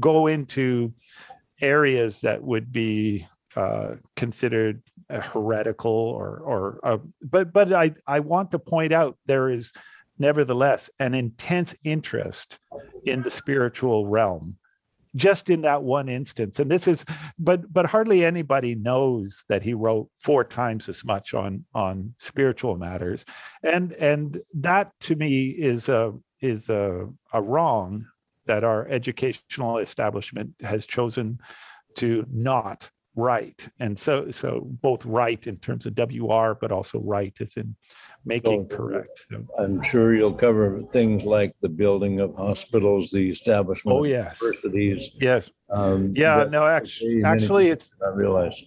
go 0.00 0.26
into 0.26 0.92
areas 1.60 2.20
that 2.22 2.42
would 2.42 2.72
be 2.72 3.26
uh, 3.56 3.94
considered 4.16 4.82
heretical 5.08 5.92
or 5.92 6.38
or 6.38 6.80
uh, 6.82 6.98
but 7.22 7.52
but 7.52 7.72
I 7.72 7.92
I 8.06 8.20
want 8.20 8.50
to 8.50 8.58
point 8.58 8.92
out 8.92 9.16
there 9.26 9.48
is 9.48 9.72
nevertheless 10.18 10.90
an 10.98 11.14
intense 11.14 11.74
interest 11.84 12.58
in 13.04 13.22
the 13.22 13.30
spiritual 13.30 14.06
realm 14.06 14.58
just 15.16 15.50
in 15.50 15.62
that 15.62 15.82
one 15.82 16.08
instance. 16.08 16.58
And 16.58 16.70
this 16.70 16.88
is 16.88 17.04
but 17.38 17.72
but 17.72 17.86
hardly 17.86 18.24
anybody 18.24 18.74
knows 18.74 19.44
that 19.48 19.62
he 19.62 19.74
wrote 19.74 20.08
four 20.22 20.44
times 20.44 20.88
as 20.88 21.04
much 21.04 21.34
on 21.34 21.64
on 21.74 22.14
spiritual 22.18 22.76
matters. 22.76 23.24
And 23.62 23.92
and 23.94 24.40
that 24.54 24.92
to 25.00 25.16
me 25.16 25.48
is 25.48 25.88
a 25.88 26.12
is 26.40 26.68
a, 26.68 27.08
a 27.32 27.40
wrong 27.40 28.06
that 28.46 28.64
our 28.64 28.86
educational 28.88 29.78
establishment 29.78 30.50
has 30.60 30.84
chosen 30.84 31.38
to 31.96 32.26
not 32.30 32.90
write 33.16 33.68
and 33.78 33.98
so 33.98 34.30
so 34.30 34.62
both 34.82 35.04
right 35.04 35.46
in 35.46 35.56
terms 35.58 35.86
of 35.86 35.96
wr 35.96 36.52
but 36.60 36.72
also 36.72 36.98
right 37.00 37.34
as 37.40 37.56
in 37.56 37.74
making 38.24 38.68
so, 38.68 38.76
correct 38.76 39.26
i'm 39.58 39.82
sure 39.82 40.14
you'll 40.14 40.32
cover 40.32 40.82
things 40.92 41.22
like 41.22 41.54
the 41.60 41.68
building 41.68 42.20
of 42.20 42.34
hospitals 42.34 43.10
the 43.10 43.30
establishment 43.30 43.96
oh 43.96 44.04
yes. 44.04 44.40
universities 44.42 45.10
yes. 45.20 45.50
um, 45.70 46.12
yeah 46.16 46.44
no 46.50 46.66
actually 46.66 47.22
actually 47.24 47.68
it's 47.68 47.94
i 48.04 48.08
realize. 48.08 48.62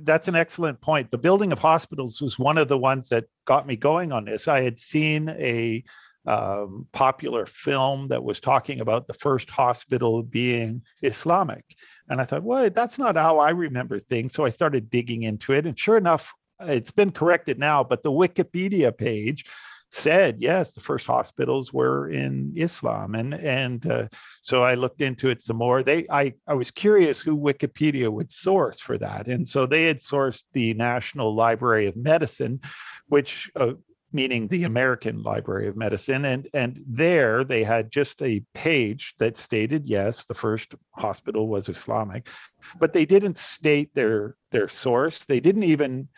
That's 0.00 0.28
an 0.28 0.36
excellent 0.36 0.80
point. 0.80 1.10
The 1.10 1.18
building 1.18 1.52
of 1.52 1.58
hospitals 1.58 2.20
was 2.20 2.38
one 2.38 2.58
of 2.58 2.68
the 2.68 2.78
ones 2.78 3.08
that 3.08 3.24
got 3.44 3.66
me 3.66 3.76
going 3.76 4.12
on 4.12 4.24
this. 4.24 4.48
I 4.48 4.60
had 4.60 4.78
seen 4.78 5.28
a 5.30 5.82
um, 6.26 6.86
popular 6.92 7.46
film 7.46 8.08
that 8.08 8.22
was 8.22 8.40
talking 8.40 8.80
about 8.80 9.06
the 9.06 9.14
first 9.14 9.48
hospital 9.48 10.22
being 10.22 10.82
Islamic. 11.02 11.64
And 12.10 12.20
I 12.20 12.24
thought, 12.24 12.42
well, 12.42 12.70
that's 12.70 12.98
not 12.98 13.16
how 13.16 13.38
I 13.38 13.50
remember 13.50 13.98
things. 13.98 14.32
So 14.32 14.44
I 14.44 14.50
started 14.50 14.90
digging 14.90 15.22
into 15.22 15.52
it. 15.52 15.66
And 15.66 15.78
sure 15.78 15.96
enough, 15.96 16.32
it's 16.60 16.90
been 16.90 17.12
corrected 17.12 17.58
now, 17.58 17.84
but 17.84 18.02
the 18.02 18.10
Wikipedia 18.10 18.96
page 18.96 19.44
said 19.90 20.36
yes 20.38 20.72
the 20.72 20.80
first 20.80 21.06
hospitals 21.06 21.72
were 21.72 22.10
in 22.10 22.52
islam 22.56 23.14
and 23.14 23.32
and 23.34 23.90
uh, 23.90 24.06
so 24.42 24.62
i 24.62 24.74
looked 24.74 25.00
into 25.00 25.30
it 25.30 25.40
some 25.40 25.56
more 25.56 25.82
they 25.82 26.06
i 26.10 26.32
i 26.46 26.52
was 26.52 26.70
curious 26.70 27.20
who 27.20 27.36
wikipedia 27.36 28.08
would 28.08 28.30
source 28.30 28.80
for 28.80 28.98
that 28.98 29.28
and 29.28 29.48
so 29.48 29.64
they 29.64 29.84
had 29.84 30.00
sourced 30.00 30.44
the 30.52 30.74
national 30.74 31.34
library 31.34 31.86
of 31.86 31.96
medicine 31.96 32.60
which 33.06 33.50
uh, 33.56 33.72
meaning 34.12 34.48
the 34.48 34.64
American 34.64 35.22
Library 35.22 35.68
of 35.68 35.76
Medicine. 35.76 36.24
And, 36.24 36.48
and 36.54 36.82
there 36.86 37.44
they 37.44 37.62
had 37.62 37.90
just 37.90 38.22
a 38.22 38.42
page 38.54 39.14
that 39.18 39.36
stated, 39.36 39.86
yes, 39.86 40.24
the 40.24 40.34
first 40.34 40.74
hospital 40.92 41.48
was 41.48 41.68
Islamic, 41.68 42.28
but 42.78 42.92
they 42.92 43.04
didn't 43.04 43.38
state 43.38 43.94
their, 43.94 44.36
their 44.50 44.68
source. 44.68 45.24
They 45.24 45.40
didn't 45.40 45.64
even, 45.64 46.08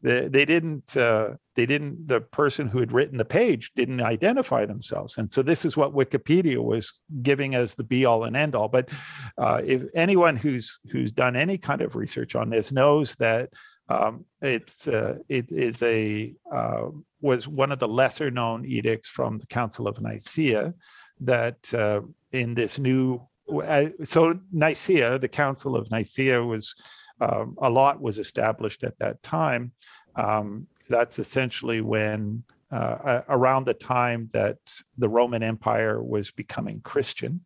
they, 0.00 0.28
they 0.28 0.44
didn't, 0.44 0.96
uh, 0.96 1.30
they 1.54 1.66
didn't, 1.66 2.06
the 2.06 2.20
person 2.20 2.66
who 2.68 2.78
had 2.78 2.92
written 2.92 3.18
the 3.18 3.24
page 3.24 3.72
didn't 3.74 4.00
identify 4.00 4.64
themselves. 4.64 5.18
And 5.18 5.30
so 5.30 5.42
this 5.42 5.64
is 5.64 5.76
what 5.76 5.94
Wikipedia 5.94 6.62
was 6.62 6.92
giving 7.22 7.54
as 7.54 7.74
the 7.74 7.84
be 7.84 8.04
all 8.04 8.24
and 8.24 8.36
end 8.36 8.54
all. 8.54 8.68
But 8.68 8.90
uh, 9.36 9.60
if 9.64 9.82
anyone 9.94 10.36
who's, 10.36 10.78
who's 10.90 11.12
done 11.12 11.36
any 11.36 11.58
kind 11.58 11.80
of 11.80 11.96
research 11.96 12.36
on 12.36 12.50
this 12.50 12.70
knows 12.70 13.14
that 13.16 13.50
um, 13.88 14.24
it's 14.42 14.86
uh, 14.86 15.16
it 15.28 15.50
is 15.50 15.82
a 15.82 16.34
uh, 16.52 16.88
was 17.20 17.48
one 17.48 17.72
of 17.72 17.78
the 17.78 17.88
lesser 17.88 18.30
known 18.30 18.66
edicts 18.66 19.08
from 19.08 19.38
the 19.38 19.46
Council 19.46 19.88
of 19.88 20.00
Nicaea 20.00 20.74
that 21.20 21.72
uh, 21.74 22.02
in 22.32 22.54
this 22.54 22.78
new 22.78 23.26
uh, 23.50 23.86
so 24.04 24.38
Nicaea, 24.52 25.18
the 25.18 25.28
Council 25.28 25.74
of 25.74 25.90
Nicaea 25.90 26.42
was 26.42 26.74
um, 27.20 27.56
a 27.60 27.70
lot 27.70 28.00
was 28.00 28.18
established 28.18 28.84
at 28.84 28.98
that 28.98 29.22
time. 29.22 29.72
Um, 30.16 30.66
that's 30.88 31.18
essentially 31.18 31.80
when, 31.80 32.42
uh, 32.70 33.22
around 33.28 33.64
the 33.64 33.74
time 33.74 34.28
that 34.32 34.58
the 34.96 35.08
Roman 35.08 35.42
Empire 35.42 36.02
was 36.02 36.30
becoming 36.30 36.80
Christian, 36.80 37.40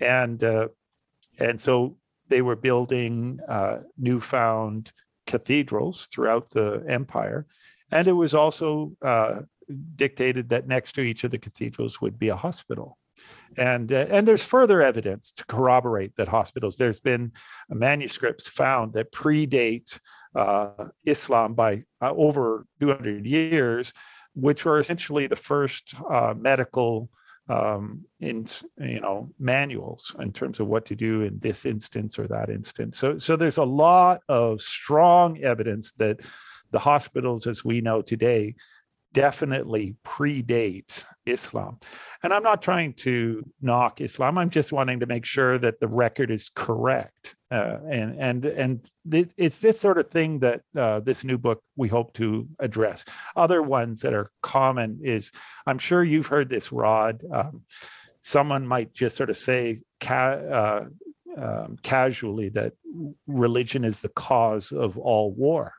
and 0.00 0.42
uh, 0.42 0.68
and 1.38 1.60
so 1.60 1.96
they 2.28 2.42
were 2.42 2.56
building 2.56 3.40
uh, 3.48 3.78
newfound 3.96 4.92
cathedrals 5.26 6.08
throughout 6.12 6.50
the 6.50 6.84
empire, 6.88 7.46
and 7.90 8.06
it 8.06 8.12
was 8.12 8.34
also 8.34 8.92
uh, 9.02 9.40
dictated 9.96 10.48
that 10.48 10.68
next 10.68 10.92
to 10.92 11.00
each 11.00 11.24
of 11.24 11.30
the 11.30 11.38
cathedrals 11.38 12.00
would 12.00 12.18
be 12.18 12.28
a 12.28 12.36
hospital 12.36 12.98
and 13.56 13.92
uh, 13.92 14.06
and 14.10 14.26
there's 14.26 14.44
further 14.44 14.82
evidence 14.82 15.32
to 15.32 15.44
corroborate 15.46 16.14
that 16.16 16.28
hospitals 16.28 16.76
there's 16.76 17.00
been 17.00 17.32
manuscripts 17.68 18.48
found 18.48 18.92
that 18.92 19.12
predate 19.12 19.98
uh, 20.34 20.88
islam 21.04 21.54
by 21.54 21.82
uh, 22.00 22.12
over 22.16 22.66
200 22.80 23.26
years 23.26 23.92
which 24.34 24.64
were 24.64 24.78
essentially 24.78 25.26
the 25.26 25.36
first 25.36 25.94
uh, 26.10 26.34
medical 26.36 27.10
um, 27.48 28.04
in 28.20 28.46
you 28.78 29.00
know 29.00 29.30
manuals 29.38 30.14
in 30.20 30.32
terms 30.32 30.60
of 30.60 30.68
what 30.68 30.86
to 30.86 30.94
do 30.94 31.22
in 31.22 31.38
this 31.38 31.66
instance 31.66 32.18
or 32.18 32.28
that 32.28 32.50
instance. 32.50 32.98
So 32.98 33.18
so 33.18 33.36
there's 33.36 33.58
a 33.58 33.64
lot 33.64 34.20
of 34.28 34.60
strong 34.60 35.42
evidence 35.42 35.92
that 35.94 36.20
the 36.70 36.78
hospitals 36.78 37.46
as 37.46 37.64
we 37.64 37.80
know 37.80 38.00
today 38.00 38.54
definitely 39.12 39.96
predate 40.04 41.04
Islam. 41.26 41.78
And 42.22 42.32
I'm 42.32 42.42
not 42.42 42.62
trying 42.62 42.94
to 42.94 43.44
knock 43.60 44.00
Islam. 44.00 44.38
I'm 44.38 44.50
just 44.50 44.72
wanting 44.72 45.00
to 45.00 45.06
make 45.06 45.24
sure 45.24 45.58
that 45.58 45.80
the 45.80 45.88
record 45.88 46.30
is 46.30 46.50
correct. 46.54 47.36
Uh, 47.50 47.78
and 47.88 48.18
and 48.18 48.44
and 48.46 48.90
th- 49.10 49.30
it's 49.36 49.58
this 49.58 49.78
sort 49.78 49.98
of 49.98 50.10
thing 50.10 50.38
that 50.38 50.62
uh, 50.76 51.00
this 51.00 51.24
new 51.24 51.36
book 51.36 51.62
we 51.76 51.88
hope 51.88 52.14
to 52.14 52.48
address. 52.58 53.04
Other 53.36 53.62
ones 53.62 54.00
that 54.00 54.14
are 54.14 54.30
common 54.42 55.00
is 55.02 55.32
I'm 55.66 55.78
sure 55.78 56.02
you've 56.02 56.28
heard 56.28 56.48
this, 56.48 56.72
Rod. 56.72 57.22
Um, 57.30 57.62
someone 58.22 58.66
might 58.66 58.94
just 58.94 59.16
sort 59.16 59.30
of 59.30 59.36
say 59.36 59.80
ca- 60.00 60.40
uh, 60.58 60.84
um, 61.36 61.76
casually 61.82 62.50
that 62.50 62.72
religion 63.26 63.84
is 63.84 64.00
the 64.00 64.08
cause 64.10 64.72
of 64.72 64.96
all 64.98 65.32
war 65.32 65.74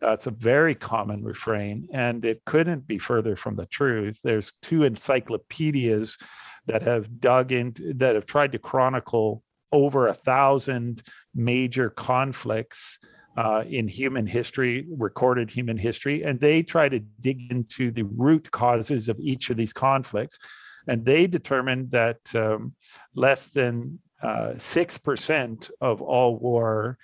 that's 0.00 0.26
a 0.26 0.30
very 0.30 0.74
common 0.74 1.24
refrain, 1.24 1.88
and 1.92 2.24
it 2.24 2.44
couldn't 2.44 2.86
be 2.86 2.98
further 2.98 3.36
from 3.36 3.56
the 3.56 3.66
truth. 3.66 4.18
There's 4.22 4.52
two 4.62 4.84
encyclopedias 4.84 6.18
that 6.66 6.82
have 6.82 7.20
dug 7.20 7.52
into 7.52 7.94
that 7.94 8.14
have 8.14 8.26
tried 8.26 8.52
to 8.52 8.58
chronicle 8.58 9.42
over 9.72 10.06
a 10.06 10.14
thousand 10.14 11.02
major 11.34 11.90
conflicts 11.90 12.98
uh, 13.36 13.64
in 13.68 13.88
human 13.88 14.26
history, 14.26 14.86
recorded 14.96 15.50
human 15.50 15.76
history, 15.76 16.22
and 16.22 16.38
they 16.38 16.62
try 16.62 16.88
to 16.88 17.00
dig 17.20 17.50
into 17.50 17.90
the 17.90 18.04
root 18.04 18.50
causes 18.50 19.08
of 19.08 19.18
each 19.18 19.50
of 19.50 19.56
these 19.56 19.72
conflicts. 19.72 20.38
And 20.86 21.04
they 21.04 21.26
determined 21.26 21.90
that 21.90 22.18
um, 22.34 22.74
less 23.14 23.48
than 23.48 23.98
uh, 24.22 24.52
6% 24.56 25.70
of 25.80 26.00
all 26.02 26.38
war 26.38 26.98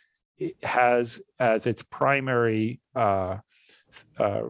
has 0.62 1.20
as 1.38 1.66
its 1.66 1.82
primary 1.82 2.80
uh, 2.94 3.38
uh, 4.18 4.42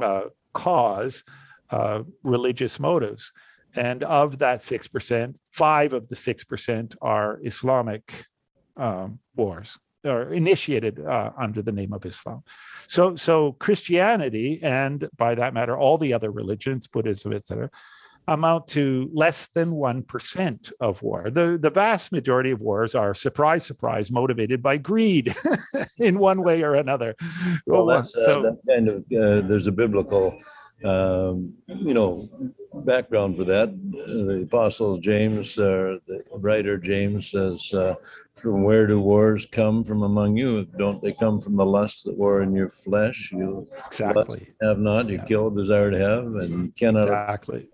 uh, 0.00 0.22
cause 0.52 1.24
uh, 1.70 2.02
religious 2.22 2.80
motives. 2.80 3.32
And 3.74 4.02
of 4.02 4.38
that 4.38 4.60
6%, 4.60 5.36
five 5.52 5.92
of 5.92 6.08
the 6.08 6.14
6% 6.14 6.96
are 7.00 7.38
Islamic 7.44 8.24
um, 8.76 9.18
wars 9.36 9.78
or 10.04 10.32
initiated 10.32 11.04
uh, 11.04 11.30
under 11.38 11.60
the 11.60 11.72
name 11.72 11.92
of 11.92 12.06
Islam. 12.06 12.42
So, 12.86 13.16
so 13.16 13.52
Christianity, 13.52 14.60
and 14.62 15.08
by 15.16 15.34
that 15.34 15.54
matter, 15.54 15.76
all 15.76 15.98
the 15.98 16.14
other 16.14 16.30
religions, 16.30 16.86
Buddhism, 16.86 17.32
etc., 17.32 17.70
amount 18.28 18.68
to 18.68 19.10
less 19.12 19.48
than 19.48 19.70
1% 19.70 20.72
of 20.80 21.02
war. 21.02 21.30
The, 21.30 21.58
the 21.60 21.70
vast 21.70 22.12
majority 22.12 22.50
of 22.50 22.60
wars 22.60 22.94
are, 22.94 23.14
surprise, 23.14 23.64
surprise, 23.64 24.10
motivated 24.10 24.62
by 24.62 24.76
greed 24.76 25.34
in 25.98 26.18
one 26.18 26.42
way 26.42 26.62
or 26.62 26.74
another. 26.74 27.14
Well, 27.66 27.86
that's, 27.86 28.14
uh, 28.14 28.24
so, 28.24 28.42
that 28.42 28.58
kind 28.68 28.88
of, 28.88 28.96
uh, 28.98 29.48
there's 29.48 29.66
a 29.66 29.72
biblical, 29.72 30.38
um, 30.84 31.54
you 31.66 31.94
know, 31.94 32.28
background 32.84 33.36
for 33.36 33.44
that. 33.44 33.70
The 33.92 34.42
Apostle 34.42 34.98
James, 34.98 35.58
uh, 35.58 35.96
the 36.06 36.22
writer 36.32 36.76
James 36.76 37.30
says, 37.30 37.72
uh, 37.72 37.94
From 38.36 38.62
where 38.62 38.86
do 38.86 39.00
wars 39.00 39.46
come 39.50 39.84
from 39.84 40.02
among 40.02 40.36
you? 40.36 40.66
Don't 40.78 41.02
they 41.02 41.14
come 41.14 41.40
from 41.40 41.56
the 41.56 41.66
lusts 41.66 42.02
that 42.02 42.16
war 42.16 42.42
in 42.42 42.54
your 42.54 42.68
flesh? 42.68 43.30
You 43.32 43.66
exactly 43.86 44.48
have 44.60 44.78
not, 44.78 45.08
you 45.08 45.16
yeah. 45.16 45.24
kill, 45.24 45.50
desire 45.50 45.90
to 45.90 45.98
have, 45.98 46.24
and 46.26 46.66
you 46.66 46.72
cannot. 46.76 47.08
Exactly 47.08 47.68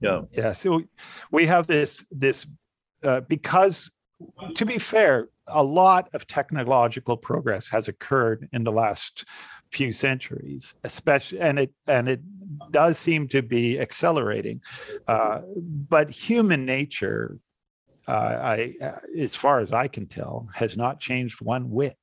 yeah. 0.00 0.22
Yeah. 0.32 0.52
So 0.52 0.82
we 1.30 1.46
have 1.46 1.66
this 1.66 2.04
this 2.10 2.46
uh, 3.02 3.20
because 3.22 3.90
to 4.54 4.66
be 4.66 4.78
fair, 4.78 5.28
a 5.46 5.62
lot 5.62 6.08
of 6.12 6.26
technological 6.26 7.16
progress 7.16 7.68
has 7.68 7.88
occurred 7.88 8.48
in 8.52 8.64
the 8.64 8.72
last 8.72 9.24
few 9.72 9.92
centuries, 9.92 10.74
especially, 10.84 11.40
and 11.40 11.58
it 11.58 11.72
and 11.86 12.08
it 12.08 12.20
does 12.70 12.98
seem 12.98 13.28
to 13.28 13.42
be 13.42 13.78
accelerating. 13.80 14.60
Uh, 15.06 15.40
but 15.88 16.10
human 16.10 16.64
nature, 16.64 17.38
uh, 18.06 18.38
I, 18.42 18.74
as 19.18 19.34
far 19.34 19.60
as 19.60 19.72
I 19.72 19.88
can 19.88 20.06
tell, 20.06 20.48
has 20.54 20.76
not 20.76 21.00
changed 21.00 21.40
one 21.40 21.70
whit. 21.70 21.96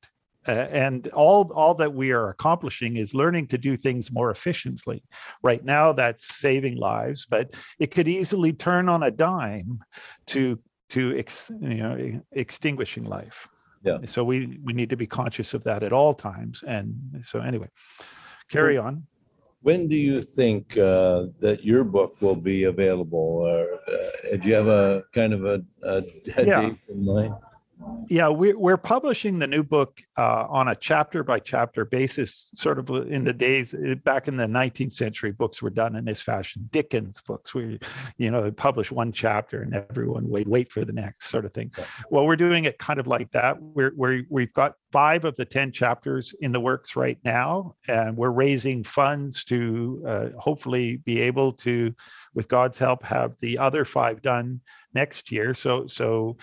Uh, 0.48 0.68
and 0.72 1.08
all 1.10 1.52
all 1.54 1.74
that 1.76 1.94
we 1.94 2.12
are 2.12 2.30
accomplishing 2.30 2.96
is 2.98 3.14
learning 3.14 3.48
to 3.48 3.58
do 3.58 3.76
things 3.76 4.12
more 4.12 4.32
efficiently. 4.32 5.04
Right 5.44 5.64
now 5.64 5.92
that's 5.92 6.36
saving 6.38 6.78
lives 6.78 7.28
but 7.30 7.54
it 7.80 7.92
could 7.92 8.08
easily 8.08 8.54
turn 8.54 8.88
on 8.90 9.04
a 9.04 9.12
dime 9.12 9.84
to 10.28 10.58
to 10.90 11.18
ex, 11.18 11.52
you 11.60 11.76
know 11.76 12.22
extinguishing 12.32 13.04
life. 13.04 13.48
Yeah. 13.84 13.98
So 14.06 14.24
we 14.24 14.58
we 14.64 14.74
need 14.74 14.90
to 14.90 14.98
be 14.98 15.08
conscious 15.08 15.54
of 15.54 15.64
that 15.66 15.84
at 15.84 15.94
all 15.94 16.14
times. 16.14 16.64
And 16.66 17.24
so 17.26 17.40
anyway 17.40 17.70
carry 18.50 18.78
on. 18.78 19.06
when 19.62 19.90
do 19.90 19.96
you 19.96 20.22
think 20.22 20.78
uh, 20.78 21.26
that 21.42 21.64
your 21.64 21.84
book 21.84 22.16
will 22.22 22.36
be 22.36 22.66
available? 22.66 23.28
Or 23.50 23.64
uh, 23.88 24.38
do 24.38 24.48
you 24.48 24.56
have 24.56 24.68
a 24.68 25.04
kind 25.14 25.34
of 25.34 25.46
a, 25.46 25.62
a 25.84 26.04
yeah. 26.38 26.62
date 26.62 26.78
in 26.90 27.06
mind 27.06 27.34
yeah, 28.10 28.30
we're, 28.30 28.58
we're 28.58 28.78
publishing 28.78 29.38
the 29.38 29.48
new 29.48 29.64
book 29.64 30.02
uh, 30.18 30.46
on 30.50 30.70
a 30.70 30.76
chapter 30.76 31.24
by 31.24 31.40
chapter 31.40 31.86
basis, 31.86 32.50
sort 32.56 32.80
of 32.80 32.90
in 32.90 33.24
the 33.24 33.34
days 33.34 33.74
uh, 33.74 33.96
back 34.04 34.28
in 34.28 34.38
the 34.38 34.46
19th 34.46 34.94
century, 34.94 35.32
books 35.32 35.62
were 35.62 35.70
done 35.70 35.96
in 35.96 36.06
this 36.06 36.22
fashion. 36.22 36.68
Dickens 36.72 37.22
books, 37.22 37.54
where 37.54 37.78
you 38.18 38.32
know, 38.32 38.44
they 38.44 38.52
publish 38.52 38.92
one 38.92 39.12
chapter 39.12 39.62
and 39.62 39.76
everyone 39.76 40.30
wait 40.30 40.48
wait 40.48 40.72
for 40.72 40.86
the 40.86 40.94
next 40.94 41.30
sort 41.30 41.46
of 41.46 41.54
thing. 41.54 41.72
Yeah. 41.78 41.86
Well, 42.10 42.26
we're 42.26 42.36
doing 42.36 42.66
it 42.66 42.80
kind 42.80 43.00
of 43.00 43.08
like 43.08 43.32
that. 43.32 43.62
We're, 43.62 43.92
we're 43.96 44.24
we've 44.30 44.54
got 44.54 44.76
five 44.92 45.26
of 45.26 45.36
the 45.36 45.46
10 45.46 45.72
chapters 45.72 46.34
in 46.40 46.52
the 46.52 46.60
works 46.60 46.96
right 46.96 47.20
now, 47.24 47.76
and 47.88 48.16
we're 48.16 48.30
raising 48.30 48.84
funds 48.84 49.44
to 49.46 50.04
uh, 50.08 50.30
hopefully 50.40 50.98
be 50.98 51.20
able 51.20 51.52
to, 51.52 51.94
with 52.34 52.48
God's 52.48 52.78
help, 52.78 53.04
have 53.04 53.36
the 53.40 53.58
other 53.58 53.84
five 53.84 54.22
done 54.22 54.62
next 55.02 55.32
year. 55.32 55.54
So 55.54 55.88
so 55.88 56.38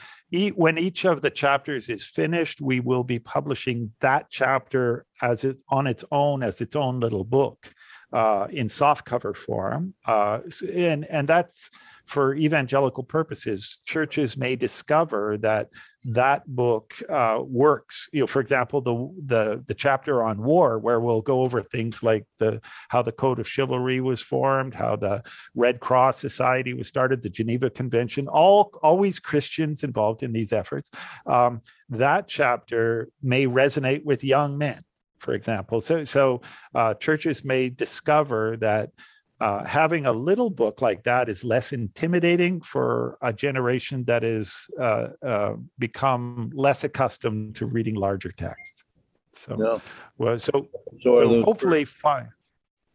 when 0.55 0.77
each 0.79 1.05
of 1.05 1.21
the 1.21 1.31
chapters 1.43 1.89
is 1.89 2.07
finished, 2.07 2.61
we 2.61 2.79
will 2.89 3.05
be 3.05 3.19
publishing 3.19 3.79
that 4.01 4.27
chapter 4.31 5.07
as 5.23 5.45
it 5.45 5.57
on 5.69 5.85
its 5.87 6.05
own 6.11 6.43
as 6.49 6.61
its 6.61 6.77
own 6.77 7.01
little 7.01 7.25
book 7.25 7.59
uh, 8.13 8.47
in 8.51 8.69
softcover 8.69 9.37
form, 9.37 9.93
uh, 10.07 10.39
and 10.73 11.05
and 11.17 11.29
that's 11.29 11.71
for 12.07 12.35
evangelical 12.35 13.03
purposes, 13.03 13.81
churches 13.85 14.37
may 14.37 14.57
discover 14.57 15.37
that 15.39 15.71
that 16.05 16.47
book 16.47 16.95
uh, 17.09 17.41
works. 17.43 18.09
You 18.13 18.21
know, 18.21 18.27
for 18.27 18.41
example, 18.41 18.81
the, 18.81 19.25
the 19.27 19.65
the 19.67 19.75
chapter 19.75 20.23
on 20.23 20.43
war, 20.43 20.79
where 20.79 21.01
we'll 21.01 21.23
go 21.23 21.43
over 21.43 21.63
things 21.63 22.03
like 22.03 22.27
the 22.39 22.61
how 22.89 23.03
the 23.03 23.13
Code 23.13 23.39
of 23.39 23.49
Chivalry 23.49 24.01
was 24.01 24.21
formed, 24.21 24.75
how 24.75 24.97
the 24.97 25.23
Red 25.55 25.81
Cross 25.81 26.21
Society 26.21 26.75
was 26.75 26.89
started, 26.89 27.23
the 27.23 27.31
Geneva 27.31 27.71
Convention, 27.71 28.29
all 28.29 28.79
always 28.83 29.19
Christians 29.19 29.83
involved 29.83 30.23
in 30.23 30.33
these 30.33 30.53
efforts. 30.53 30.91
Um, 31.27 31.63
that 31.89 32.29
chapter 32.29 33.09
may 33.23 33.47
resonate 33.47 34.05
with 34.05 34.25
young 34.25 34.59
men 34.59 34.85
for 35.25 35.33
example. 35.33 35.81
So, 35.81 36.05
so 36.05 36.43
uh, 36.75 36.93
churches 36.95 37.47
may 37.47 37.71
discover 37.71 38.59
that 38.59 38.91
uh, 39.45 39.63
having 39.63 40.07
a 40.07 40.13
little 40.13 40.49
book 40.49 40.81
like 40.81 41.05
that 41.05 41.29
is 41.29 41.45
less 41.45 41.75
intimidating 41.75 42.63
for 42.63 43.19
a 43.21 43.31
generation 43.31 44.03
that 44.05 44.25
is 44.25 44.67
uh, 44.81 45.09
uh, 45.23 45.53
become 45.79 46.51
less 46.55 46.83
accustomed 46.83 47.55
to 47.55 47.67
reading 47.67 47.95
larger 47.95 48.33
texts. 48.33 48.85
So, 49.35 49.81
well, 50.17 50.39
so, 50.39 50.69
so, 51.03 51.11
so 51.21 51.43
hopefully 51.43 51.85
first, 51.85 52.01
five. 52.01 52.29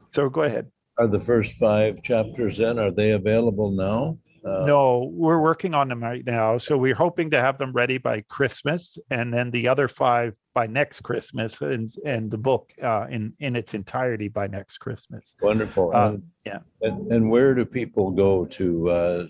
So 0.10 0.28
go 0.28 0.42
ahead. 0.42 0.72
Are 0.98 1.06
the 1.06 1.20
first 1.20 1.60
five 1.60 2.02
chapters 2.02 2.58
then, 2.58 2.80
are 2.80 2.90
they 2.90 3.12
available 3.12 3.70
now? 3.70 4.18
Uh, 4.44 4.66
No, 4.66 5.12
we're 5.14 5.42
working 5.42 5.76
on 5.76 5.88
them 5.88 6.02
right 6.02 6.26
now. 6.26 6.58
So 6.58 6.78
we're 6.78 6.96
hoping 6.96 7.30
to 7.30 7.40
have 7.40 7.60
them 7.60 7.74
ready 7.74 8.00
by 8.00 8.22
Christmas 8.22 8.98
and 9.12 9.32
then 9.32 9.52
the 9.52 9.68
other 9.68 9.88
five 9.88 10.34
by 10.60 10.68
next 10.68 11.00
Christmas 11.04 11.62
and, 11.62 11.88
and 12.04 12.30
the 12.30 12.38
book 12.38 12.74
uh, 12.84 13.06
in, 13.10 13.34
in 13.40 13.56
its 13.56 13.74
entirety 13.74 14.28
by 14.28 14.46
next 14.46 14.80
Christmas. 14.80 15.38
Wonderful. 15.42 15.96
Uh, 15.96 16.10
And- 16.10 16.24
yeah. 16.46 16.60
And, 16.82 17.10
and 17.14 17.30
where 17.30 17.54
do 17.56 17.64
people 17.64 18.12
go 18.12 18.44
to 18.60 18.90
uh, 18.90 19.28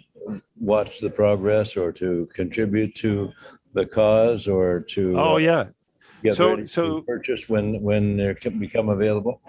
watch 0.60 1.00
the 1.02 1.10
progress 1.12 1.78
or 1.78 1.92
to 1.92 2.28
contribute 2.34 2.96
to 2.96 3.32
the 3.76 3.86
cause 3.86 4.48
or 4.48 4.80
to? 4.96 5.14
Oh, 5.16 5.36
uh, 5.36 5.38
yeah. 5.38 5.66
Get 6.24 6.34
so- 6.34 6.50
ready 6.50 6.64
to 6.64 6.68
so- 6.68 7.02
purchase 7.02 7.48
when, 7.48 7.80
when 7.80 8.18
they 8.18 8.34
become 8.50 8.90
available? 8.90 9.40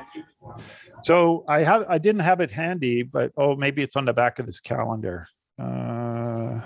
So 1.05 1.45
I 1.49 1.61
have, 1.63 1.87
I 1.89 1.97
didn't 1.97 2.21
have 2.31 2.41
it 2.41 2.51
handy, 2.51 3.03
but 3.05 3.33
oh, 3.39 3.57
maybe 3.57 3.81
it's 3.81 3.97
on 3.97 4.05
the 4.05 4.13
back 4.13 4.39
of 4.39 4.45
this 4.45 4.61
calendar. 4.61 5.27
Uh, 5.59 6.61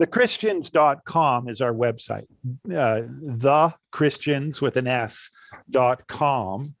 thechristians.com 0.00 1.48
is 1.48 1.60
our 1.60 1.72
website. 1.72 2.26
Uh, 2.66 3.02
the 3.22 3.74
Christians 3.90 4.60
with 4.60 4.76
an 4.76 4.86
S 4.86 5.30
dot 5.70 6.06
com. 6.06 6.74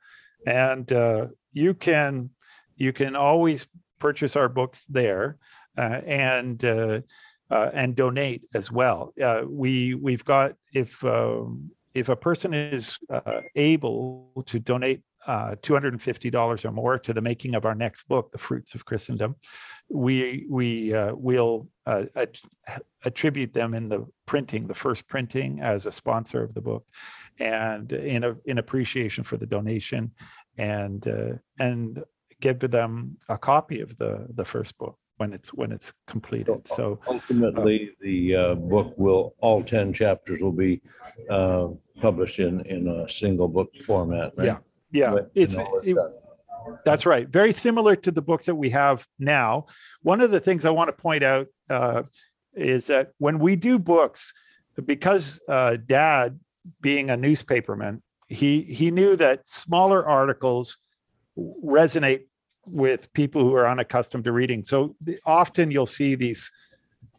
And 0.46 0.90
uh, 0.92 1.26
you 1.52 1.74
can 1.74 2.30
you 2.76 2.92
can 2.92 3.16
always 3.16 3.66
purchase 3.98 4.36
our 4.36 4.48
books 4.48 4.84
there 4.84 5.38
uh, 5.76 6.00
and 6.06 6.64
uh, 6.64 7.00
uh, 7.50 7.70
and 7.72 7.96
donate 7.96 8.42
as 8.54 8.70
well. 8.70 9.12
Uh, 9.20 9.42
we 9.48 9.94
we've 9.94 10.24
got 10.24 10.54
if 10.72 11.02
um, 11.04 11.70
if 11.94 12.08
a 12.08 12.16
person 12.16 12.52
is 12.54 12.98
able 13.54 14.30
to 14.46 14.58
donate 14.58 15.02
uh, 15.26 15.56
$250 15.56 16.64
or 16.64 16.72
more 16.72 16.98
to 16.98 17.12
the 17.12 17.20
making 17.20 17.54
of 17.54 17.64
our 17.64 17.74
next 17.74 18.08
book, 18.08 18.30
The 18.32 18.38
Fruits 18.38 18.74
of 18.74 18.84
Christendom, 18.84 19.36
we 19.88 20.46
we 20.48 20.94
uh, 20.94 21.14
will 21.14 21.68
uh, 21.86 22.04
at- 22.14 22.40
attribute 23.04 23.52
them 23.52 23.74
in 23.74 23.88
the 23.88 24.06
printing, 24.26 24.66
the 24.66 24.74
first 24.74 25.06
printing, 25.08 25.60
as 25.60 25.86
a 25.86 25.92
sponsor 25.92 26.42
of 26.42 26.54
the 26.54 26.60
book, 26.60 26.86
and 27.38 27.92
in 27.92 28.24
a, 28.24 28.36
in 28.46 28.58
appreciation 28.58 29.24
for 29.24 29.36
the 29.36 29.46
donation, 29.46 30.10
and 30.58 31.06
uh, 31.08 31.34
and 31.58 32.02
give 32.40 32.58
them 32.58 33.16
a 33.28 33.38
copy 33.38 33.80
of 33.80 33.96
the 33.96 34.26
the 34.34 34.44
first 34.44 34.76
book 34.78 34.96
when 35.18 35.32
it's 35.32 35.52
when 35.54 35.72
it's 35.72 35.92
completed. 36.06 36.66
So 36.68 37.00
Ultimately, 37.08 37.90
the 38.00 38.36
uh, 38.36 38.54
book 38.54 38.94
will, 38.96 39.34
all 39.40 39.62
10 39.62 39.92
chapters 39.92 40.40
will 40.40 40.52
be 40.52 40.82
uh, 41.30 41.68
published 42.00 42.38
in, 42.38 42.60
in 42.66 42.88
a 42.88 43.08
single 43.08 43.48
book 43.48 43.70
format, 43.82 44.32
right? 44.36 44.44
Yeah, 44.44 44.58
yeah, 44.90 45.16
it's 45.34 45.56
when 45.56 45.66
all 45.66 45.78
is 45.78 45.86
it- 45.86 45.96
That's 46.84 47.06
right. 47.06 47.28
Very 47.28 47.52
similar 47.52 47.94
to 47.96 48.10
the 48.10 48.22
books 48.22 48.46
that 48.46 48.54
we 48.54 48.70
have 48.70 49.06
now. 49.18 49.66
One 50.02 50.20
of 50.20 50.30
the 50.30 50.40
things 50.40 50.64
I 50.64 50.70
want 50.70 50.88
to 50.88 50.92
point 50.92 51.22
out 51.22 51.46
uh, 51.70 52.02
is 52.54 52.86
that 52.86 53.12
when 53.18 53.38
we 53.38 53.54
do 53.56 53.78
books, 53.78 54.32
because 54.84 55.40
uh, 55.48 55.76
Dad, 55.86 56.38
being 56.80 57.10
a 57.10 57.16
newspaperman, 57.16 58.02
he 58.28 58.62
he 58.62 58.90
knew 58.90 59.14
that 59.16 59.48
smaller 59.48 60.06
articles 60.06 60.76
resonate 61.38 62.24
with 62.66 63.12
people 63.12 63.42
who 63.42 63.54
are 63.54 63.68
unaccustomed 63.68 64.24
to 64.24 64.32
reading. 64.32 64.64
So 64.64 64.96
often 65.24 65.70
you'll 65.70 65.86
see 65.86 66.16
these 66.16 66.50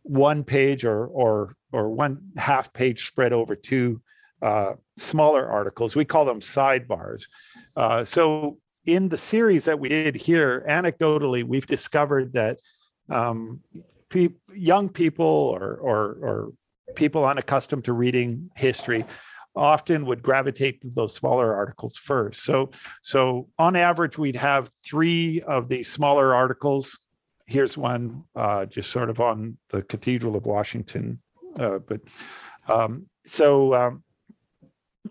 one 0.04 0.44
page 0.44 0.84
or 0.84 1.06
or 1.08 1.56
or 1.72 1.90
one 1.90 2.32
half 2.36 2.74
page 2.74 3.08
spread 3.08 3.32
over 3.32 3.56
two 3.56 4.02
uh, 4.42 4.74
smaller 4.98 5.48
articles. 5.48 5.96
We 5.96 6.06
call 6.06 6.26
them 6.26 6.40
sidebars. 6.40 7.28
Uh, 7.76 8.04
so 8.04 8.58
in 8.86 9.10
the 9.10 9.18
series 9.18 9.66
that 9.66 9.80
we 9.80 9.90
did 9.90 10.16
here, 10.16 10.66
anecdotally, 10.70 11.44
we've 11.44 11.68
discovered 11.68 12.34
that 12.34 12.60
um, 13.10 13.62
pe- 14.10 14.30
young 14.54 14.90
people 14.90 15.26
or, 15.26 15.76
or, 15.76 16.04
or 16.22 16.54
people 16.96 17.26
unaccustomed 17.26 17.86
to 17.86 17.94
reading 17.94 18.50
history 18.56 19.06
often 19.56 20.06
would 20.06 20.22
gravitate 20.22 20.82
to 20.82 20.90
those 20.90 21.14
smaller 21.14 21.54
articles 21.54 21.98
first. 21.98 22.44
So, 22.44 22.70
so 23.02 23.50
on 23.58 23.76
average, 23.76 24.18
we'd 24.18 24.36
have 24.36 24.70
three 24.86 25.42
of 25.42 25.68
these 25.68 25.90
smaller 25.90 26.34
articles. 26.34 26.98
Here's 27.48 27.78
one 27.78 28.24
uh, 28.36 28.66
just 28.66 28.92
sort 28.92 29.10
of 29.10 29.20
on 29.20 29.58
the 29.70 29.82
Cathedral 29.82 30.36
of 30.36 30.46
Washington. 30.46 31.20
Uh, 31.60 31.80
but 31.80 32.02
um, 32.68 33.08
so 33.26 33.74
um, 33.74 34.04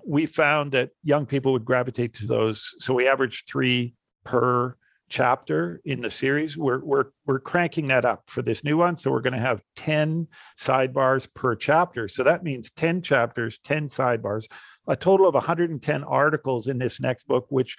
we 0.06 0.26
found 0.26 0.72
that 0.72 0.90
young 1.02 1.26
people 1.26 1.52
would 1.52 1.64
gravitate 1.64 2.14
to 2.14 2.26
those. 2.26 2.68
So 2.78 2.94
we 2.94 3.08
averaged 3.08 3.48
three 3.48 3.94
per 4.24 4.76
chapter 5.08 5.80
in 5.84 6.00
the 6.00 6.10
series. 6.10 6.56
We're 6.56 6.84
we're 6.84 7.06
we're 7.26 7.40
cranking 7.40 7.88
that 7.88 8.04
up 8.04 8.24
for 8.26 8.42
this 8.42 8.64
new 8.64 8.76
one. 8.76 8.96
So 8.96 9.10
we're 9.10 9.20
going 9.20 9.32
to 9.32 9.38
have 9.38 9.62
10 9.76 10.26
sidebars 10.58 11.28
per 11.34 11.54
chapter. 11.54 12.08
So 12.08 12.22
that 12.24 12.42
means 12.42 12.70
10 12.76 13.02
chapters, 13.02 13.58
10 13.64 13.88
sidebars, 13.88 14.46
a 14.88 14.96
total 14.96 15.28
of 15.28 15.34
110 15.34 16.04
articles 16.04 16.66
in 16.66 16.78
this 16.78 17.00
next 17.00 17.26
book, 17.28 17.46
which 17.50 17.76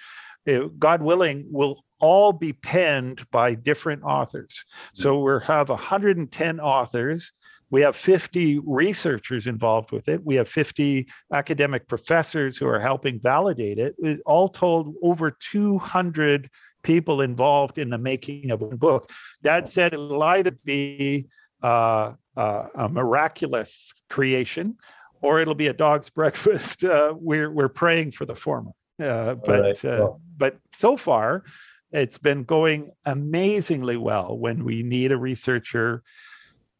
uh, 0.48 0.68
God 0.78 1.02
willing 1.02 1.46
will 1.50 1.82
all 2.00 2.32
be 2.32 2.52
penned 2.52 3.28
by 3.30 3.54
different 3.54 4.02
authors. 4.04 4.64
So 4.94 5.18
we'll 5.20 5.40
have 5.40 5.68
110 5.68 6.60
authors. 6.60 7.32
We 7.70 7.82
have 7.82 7.96
50 7.96 8.60
researchers 8.64 9.46
involved 9.46 9.92
with 9.92 10.08
it. 10.08 10.24
We 10.24 10.36
have 10.36 10.48
50 10.48 11.06
academic 11.32 11.86
professors 11.86 12.56
who 12.56 12.66
are 12.66 12.80
helping 12.80 13.20
validate 13.20 13.78
it. 13.78 13.94
All 14.24 14.48
told, 14.48 14.94
over 15.02 15.30
200 15.30 16.50
people 16.82 17.20
involved 17.20 17.78
in 17.78 17.90
the 17.90 17.98
making 17.98 18.50
of 18.50 18.62
a 18.62 18.76
book. 18.76 19.10
That 19.42 19.68
said, 19.68 19.92
it'll 19.92 20.22
either 20.22 20.52
be 20.64 21.28
uh, 21.62 22.12
uh, 22.36 22.66
a 22.74 22.88
miraculous 22.88 23.92
creation 24.08 24.76
or 25.20 25.40
it'll 25.40 25.54
be 25.54 25.66
a 25.66 25.72
dog's 25.72 26.10
breakfast. 26.20 26.84
Uh, 26.84 27.14
we're, 27.16 27.50
we're 27.50 27.68
praying 27.68 28.12
for 28.12 28.24
the 28.24 28.34
former. 28.34 28.70
Uh, 29.00 29.34
but, 29.34 29.60
right, 29.62 29.84
uh, 29.84 29.98
well. 30.00 30.20
but 30.36 30.56
so 30.72 30.96
far, 30.96 31.44
it's 31.92 32.18
been 32.18 32.44
going 32.44 32.90
amazingly 33.06 33.96
well 33.96 34.36
when 34.36 34.64
we 34.64 34.82
need 34.82 35.12
a 35.12 35.16
researcher 35.16 36.02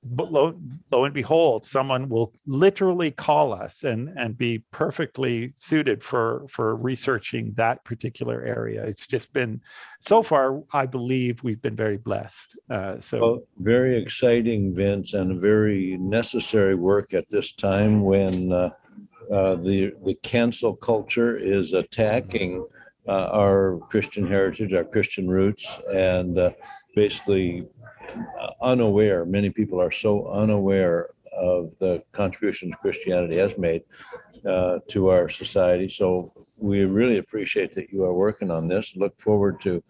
but 0.05 0.31
lo, 0.33 0.59
lo 0.91 1.05
and 1.05 1.15
behold, 1.15 1.67
someone 1.67 2.09
will 2.09 2.33
literally 2.47 3.11
call 3.11 3.53
us 3.53 3.85
and, 3.85 4.09
and 4.17 4.39
be 4.39 4.63
perfectly 4.71 5.53
suited 5.57 6.03
for, 6.03 6.47
for 6.49 6.77
researching 6.77 7.53
that 7.55 7.85
particular 7.85 8.43
area. 8.45 8.85
It's 8.85 9.07
just 9.07 9.33
been, 9.33 9.61
so 10.01 10.23
far, 10.23 10.63
I 10.73 10.87
believe 10.87 11.43
we've 11.43 11.61
been 11.61 11.77
very 11.77 11.99
blessed. 11.99 12.57
Uh, 12.71 13.01
so, 13.01 13.21
Well, 13.21 13.43
very 13.59 14.01
exciting, 14.01 14.75
Vince, 14.75 15.15
and 15.15 15.41
very 15.41 15.97
necessary 15.99 16.75
work 16.75 17.13
at 17.13 17.29
this 17.29 17.53
time 17.53 18.03
when 18.03 18.53
uh, 18.53 18.71
uh, 19.33 19.57
the 19.57 19.93
the 20.05 20.15
cancel 20.23 20.75
culture 20.75 21.37
is 21.37 21.75
attacking 21.75 22.65
uh, 23.09 23.29
our 23.43 23.81
Christian 23.91 24.27
heritage, 24.27 24.73
our 24.75 24.85
Christian 24.85 25.27
roots, 25.29 25.65
and 25.93 26.39
uh, 26.39 26.51
basically 26.95 27.67
uh, 28.41 28.51
unaware. 28.63 29.25
Many 29.25 29.51
people 29.51 29.81
are 29.81 29.91
so 29.91 30.29
unaware 30.29 31.11
of 31.33 31.73
the 31.79 32.03
contributions 32.13 32.75
Christianity 32.83 33.37
has 33.39 33.57
made 33.57 33.83
uh, 34.47 34.79
to 34.89 35.09
our 35.09 35.29
society. 35.29 35.89
So 35.89 36.29
we 36.61 36.85
really 36.85 37.19
appreciate 37.19 37.73
that 37.75 37.91
you 37.93 38.05
are 38.05 38.15
working 38.15 38.51
on 38.51 38.69
this. 38.69 38.97
Look 38.97 39.19
forward 39.21 39.61
to 39.63 39.83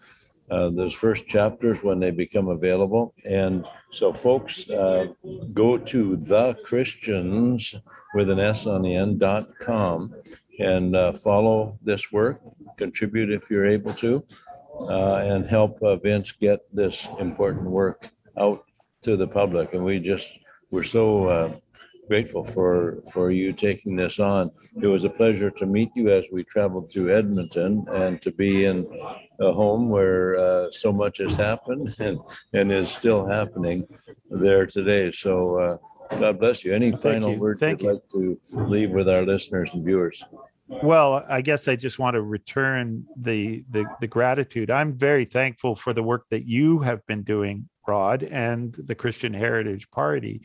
uh, 0.51 0.71
those 0.71 0.95
first 0.95 1.27
chapters 1.27 1.83
when 1.83 1.99
they 2.01 2.11
become 2.11 2.49
available. 2.49 3.15
And 3.25 3.67
so, 3.93 4.13
folks, 4.13 4.69
uh, 4.71 5.07
go 5.53 5.77
to 5.77 6.17
the 6.17 6.55
Christians 6.65 7.75
with 8.15 8.31
an 8.31 8.41
S 8.41 8.67
on 8.67 8.83
the 8.83 8.95
end 8.95 9.19
dot 9.21 9.47
com 9.61 10.15
and 10.59 10.97
uh, 10.97 11.13
follow 11.13 11.79
this 11.83 12.11
work. 12.13 12.41
Contribute 12.79 13.31
if 13.31 13.51
you're 13.51 13.67
able 13.67 13.93
to, 13.95 14.25
uh, 14.89 15.17
and 15.17 15.47
help 15.47 15.83
uh, 15.83 15.97
Vince 15.97 16.33
get 16.33 16.61
this 16.73 17.09
important 17.19 17.69
work 17.69 18.09
out 18.39 18.65
to 19.03 19.17
the 19.17 19.27
public. 19.27 19.75
And 19.75 19.85
we 19.85 19.99
just 19.99 20.33
we're 20.71 20.85
so 20.85 21.29
uh, 21.29 21.57
grateful 22.09 22.45
for 22.45 23.03
for 23.13 23.31
you 23.31 23.53
taking 23.53 23.97
this 23.97 24.19
on. 24.19 24.51
It 24.83 24.87
was 24.87 25.05
a 25.05 25.11
pleasure 25.11 25.51
to 25.51 25.67
meet 25.67 25.91
you 25.95 26.11
as 26.11 26.25
we 26.33 26.45
traveled 26.45 26.91
through 26.91 27.15
Edmonton 27.17 27.85
and 27.93 28.21
to 28.23 28.31
be 28.31 28.65
in 28.65 28.87
a 29.41 29.53
home 29.53 29.89
where 29.91 30.37
uh, 30.37 30.71
so 30.71 30.93
much 30.93 31.19
has 31.19 31.37
happened 31.37 31.95
and 31.99 32.19
and 32.53 32.73
is 32.73 32.91
still 32.91 33.27
happening 33.27 33.87
there 34.31 34.67
today. 34.67 35.11
So 35.13 35.59
uh, 35.59 35.77
God 36.19 36.41
bless 36.41 36.65
you. 36.65 36.75
Any 36.75 36.91
thank 36.91 37.03
final 37.03 37.33
you. 37.33 37.39
words 37.39 37.61
Thank 37.61 37.83
you'd 37.83 37.89
you. 37.89 37.93
like 37.93 38.09
to 38.53 38.65
leave 38.65 38.91
with 38.91 39.09
our 39.09 39.23
listeners 39.23 39.71
and 39.75 39.85
viewers? 39.85 40.25
Well, 40.69 41.25
I 41.29 41.41
guess 41.41 41.67
I 41.67 41.77
just 41.77 41.99
want 41.99 42.15
to 42.15 42.23
return 42.23 43.07
the, 43.17 43.65
the, 43.71 43.85
the 44.01 44.07
gratitude. 44.07 44.71
I'm 44.71 44.97
very 44.97 45.25
thankful 45.25 45.75
for 45.75 45.93
the 45.93 46.03
work 46.03 46.27
that 46.31 46.47
you 46.47 46.79
have 46.81 47.05
been 47.07 47.23
doing, 47.23 47.69
Rod, 47.87 48.23
and 48.23 48.75
the 48.75 48.95
Christian 48.95 49.33
Heritage 49.33 49.91
Party. 49.91 50.43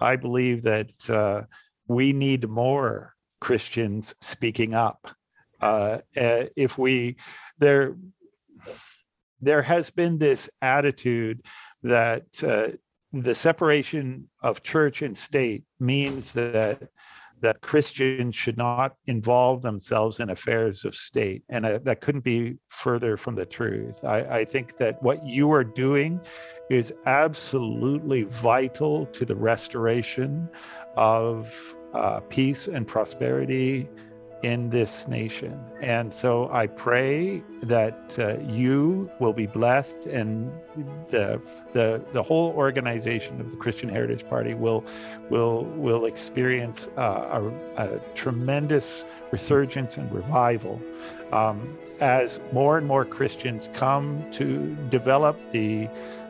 I 0.00 0.16
believe 0.16 0.62
that 0.62 1.10
uh, 1.10 1.42
we 1.88 2.12
need 2.12 2.48
more 2.48 3.14
Christians 3.40 4.14
speaking 4.20 4.74
up. 4.74 5.10
Uh, 5.60 5.98
uh, 6.16 6.44
if 6.56 6.78
we, 6.78 7.16
there, 7.58 7.96
there 9.40 9.62
has 9.62 9.90
been 9.90 10.18
this 10.18 10.48
attitude 10.62 11.42
that 11.82 12.24
uh, 12.42 12.68
the 13.12 13.34
separation 13.34 14.28
of 14.42 14.62
church 14.62 15.02
and 15.02 15.16
state 15.16 15.64
means 15.78 16.32
that 16.32 16.88
that 17.40 17.60
Christians 17.60 18.34
should 18.34 18.56
not 18.56 18.96
involve 19.06 19.62
themselves 19.62 20.20
in 20.20 20.30
affairs 20.30 20.84
of 20.84 20.94
state. 20.94 21.42
And 21.48 21.66
uh, 21.66 21.78
that 21.84 22.00
couldn't 22.00 22.24
be 22.24 22.56
further 22.68 23.16
from 23.16 23.34
the 23.34 23.46
truth. 23.46 24.04
I, 24.04 24.38
I, 24.38 24.44
think 24.44 24.76
that 24.78 25.02
what 25.02 25.24
you 25.26 25.52
are 25.52 25.64
doing 25.64 26.20
is 26.70 26.92
absolutely 27.04 28.24
vital 28.24 29.06
to 29.06 29.24
the 29.24 29.36
restoration 29.36 30.48
of 30.96 31.76
uh, 31.92 32.20
peace 32.20 32.68
and 32.68 32.86
prosperity 32.86 33.88
in 34.46 34.70
this 34.70 35.08
nation. 35.08 35.58
And 35.80 36.14
so 36.14 36.48
I 36.52 36.68
pray 36.68 37.42
that 37.64 38.16
uh, 38.16 38.38
you 38.46 39.10
will 39.18 39.32
be 39.32 39.46
blessed 39.46 40.06
and 40.06 40.52
the, 41.08 41.42
the, 41.72 42.00
the 42.12 42.22
whole 42.22 42.52
organization 42.52 43.40
of 43.40 43.50
the 43.50 43.56
Christian 43.56 43.88
Heritage 43.88 44.24
Party 44.28 44.54
will, 44.54 44.84
will, 45.30 45.64
will 45.64 46.04
experience 46.04 46.86
uh, 46.96 47.40
a, 47.76 47.84
a, 47.86 47.98
tremendous 48.14 49.04
resurgence 49.32 49.96
and 49.96 50.14
revival 50.14 50.80
um, 51.32 51.76
as 51.98 52.38
more 52.52 52.78
and 52.78 52.86
more 52.86 53.04
Christians 53.04 53.68
come 53.74 54.30
to 54.30 54.76
develop 54.90 55.36
the, 55.50 55.88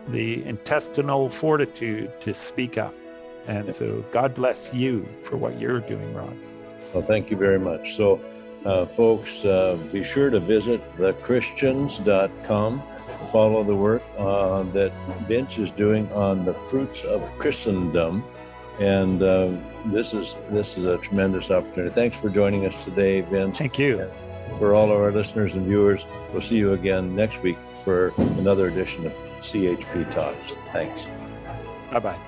the 0.09 0.42
intestinal 0.46 1.29
fortitude 1.29 2.18
to 2.22 2.33
speak 2.33 2.79
up. 2.79 2.94
And 3.46 3.74
so 3.74 4.02
God 4.11 4.35
bless 4.35 4.72
you 4.72 5.07
for 5.22 5.37
what 5.37 5.61
you're 5.61 5.81
doing, 5.81 6.14
Ron. 6.14 6.56
Well, 6.97 7.05
thank 7.05 7.31
you 7.31 7.37
very 7.37 7.59
much. 7.59 7.95
So, 7.95 8.19
uh, 8.65 8.87
folks, 8.87 9.45
uh, 9.45 9.79
be 9.93 10.03
sure 10.03 10.31
to 10.31 10.41
visit 10.41 10.81
thechristians.com. 10.97 12.83
Follow 13.31 13.63
the 13.63 13.75
work 13.75 14.03
uh, 14.17 14.63
that 14.73 14.93
Vince 15.29 15.59
is 15.59 15.71
doing 15.71 16.11
on 16.13 16.47
the 16.47 16.55
fruits 16.55 17.05
of 17.05 17.31
Christendom, 17.39 18.25
and 18.81 19.23
uh, 19.23 19.51
this 19.87 20.15
is 20.15 20.39
this 20.49 20.79
is 20.79 20.87
a 20.87 20.97
tremendous 20.97 21.51
opportunity. 21.51 21.95
Thanks 21.95 22.17
for 22.17 22.31
joining 22.31 22.65
us 22.65 22.83
today, 22.83 23.21
Vince. 23.21 23.59
Thank 23.59 23.79
you. 23.79 24.01
And 24.01 24.57
for 24.57 24.75
all 24.75 24.91
of 24.91 24.99
our 24.99 25.13
listeners 25.13 25.55
and 25.55 25.67
viewers, 25.67 26.07
we'll 26.33 26.41
see 26.41 26.57
you 26.57 26.73
again 26.73 27.15
next 27.15 27.43
week 27.43 27.59
for 27.85 28.15
another 28.39 28.69
edition 28.69 29.05
of 29.05 29.13
CHP 29.43 30.11
Talks. 30.13 30.55
Thanks. 30.73 31.07
Bye 31.93 31.99
bye. 31.99 32.19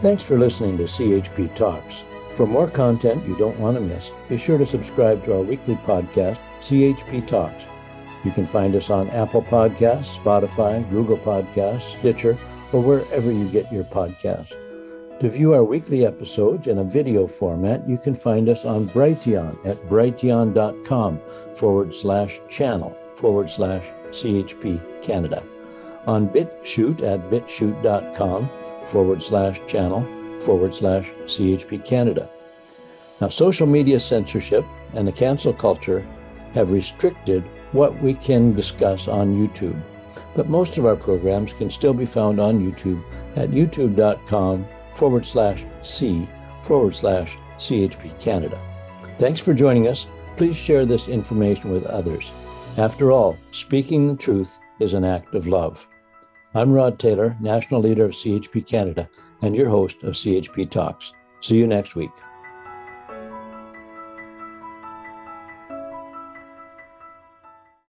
Thanks 0.00 0.22
for 0.22 0.38
listening 0.38 0.78
to 0.78 0.84
CHP 0.84 1.54
Talks. 1.54 2.04
For 2.36 2.46
more 2.46 2.68
content 2.68 3.26
you 3.26 3.36
don't 3.36 3.58
want 3.60 3.76
to 3.76 3.80
miss, 3.80 4.10
be 4.28 4.36
sure 4.36 4.58
to 4.58 4.66
subscribe 4.66 5.24
to 5.24 5.34
our 5.36 5.42
weekly 5.42 5.76
podcast, 5.76 6.40
CHP 6.62 7.26
Talks. 7.28 7.66
You 8.24 8.32
can 8.32 8.46
find 8.46 8.74
us 8.74 8.90
on 8.90 9.08
Apple 9.10 9.42
Podcasts, 9.42 10.16
Spotify, 10.18 10.88
Google 10.90 11.18
Podcasts, 11.18 11.96
Stitcher, 11.98 12.36
or 12.72 12.82
wherever 12.82 13.30
you 13.30 13.48
get 13.50 13.70
your 13.70 13.84
podcasts. 13.84 14.52
To 15.20 15.28
view 15.28 15.54
our 15.54 15.62
weekly 15.62 16.04
episodes 16.04 16.66
in 16.66 16.78
a 16.78 16.84
video 16.84 17.28
format, 17.28 17.88
you 17.88 17.98
can 17.98 18.16
find 18.16 18.48
us 18.48 18.64
on 18.64 18.88
Brighteon 18.88 19.64
at 19.64 19.76
brighteon.com 19.88 21.20
forward 21.54 21.94
slash 21.94 22.40
channel 22.48 22.96
forward 23.14 23.48
slash 23.48 23.86
CHP 24.10 25.02
Canada. 25.02 25.44
On 26.08 26.28
BitChute 26.28 27.02
at 27.02 27.30
bitchute.com 27.30 28.50
forward 28.86 29.22
slash 29.22 29.60
channel 29.68 30.04
forward 30.40 30.74
slash 30.74 31.10
CHP 31.26 31.84
Canada. 31.84 32.28
Now, 33.20 33.28
social 33.28 33.66
media 33.66 34.00
censorship 34.00 34.64
and 34.94 35.06
the 35.06 35.12
cancel 35.12 35.52
culture 35.52 36.06
have 36.52 36.72
restricted 36.72 37.42
what 37.72 38.00
we 38.02 38.14
can 38.14 38.54
discuss 38.54 39.08
on 39.08 39.36
YouTube, 39.36 39.80
but 40.34 40.48
most 40.48 40.78
of 40.78 40.86
our 40.86 40.96
programs 40.96 41.52
can 41.52 41.70
still 41.70 41.94
be 41.94 42.06
found 42.06 42.40
on 42.40 42.60
YouTube 42.60 43.02
at 43.36 43.50
youtube.com 43.50 44.66
forward 44.94 45.26
slash 45.26 45.64
C 45.82 46.28
forward 46.62 46.94
slash 46.94 47.36
CHP 47.58 48.18
Canada. 48.20 48.60
Thanks 49.18 49.40
for 49.40 49.54
joining 49.54 49.88
us. 49.88 50.06
Please 50.36 50.56
share 50.56 50.84
this 50.84 51.08
information 51.08 51.70
with 51.70 51.84
others. 51.86 52.32
After 52.76 53.12
all, 53.12 53.36
speaking 53.52 54.06
the 54.06 54.16
truth 54.16 54.58
is 54.80 54.94
an 54.94 55.04
act 55.04 55.34
of 55.34 55.46
love. 55.46 55.86
I'm 56.54 56.72
Rod 56.72 56.98
Taylor, 56.98 57.36
National 57.40 57.80
Leader 57.80 58.04
of 58.04 58.12
CHP 58.12 58.66
Canada, 58.66 59.08
and 59.44 59.54
your 59.54 59.68
host 59.68 60.02
of 60.04 60.14
CHP 60.14 60.70
Talks. 60.70 61.12
See 61.40 61.58
you 61.58 61.66
next 61.66 61.94
week. 61.94 62.10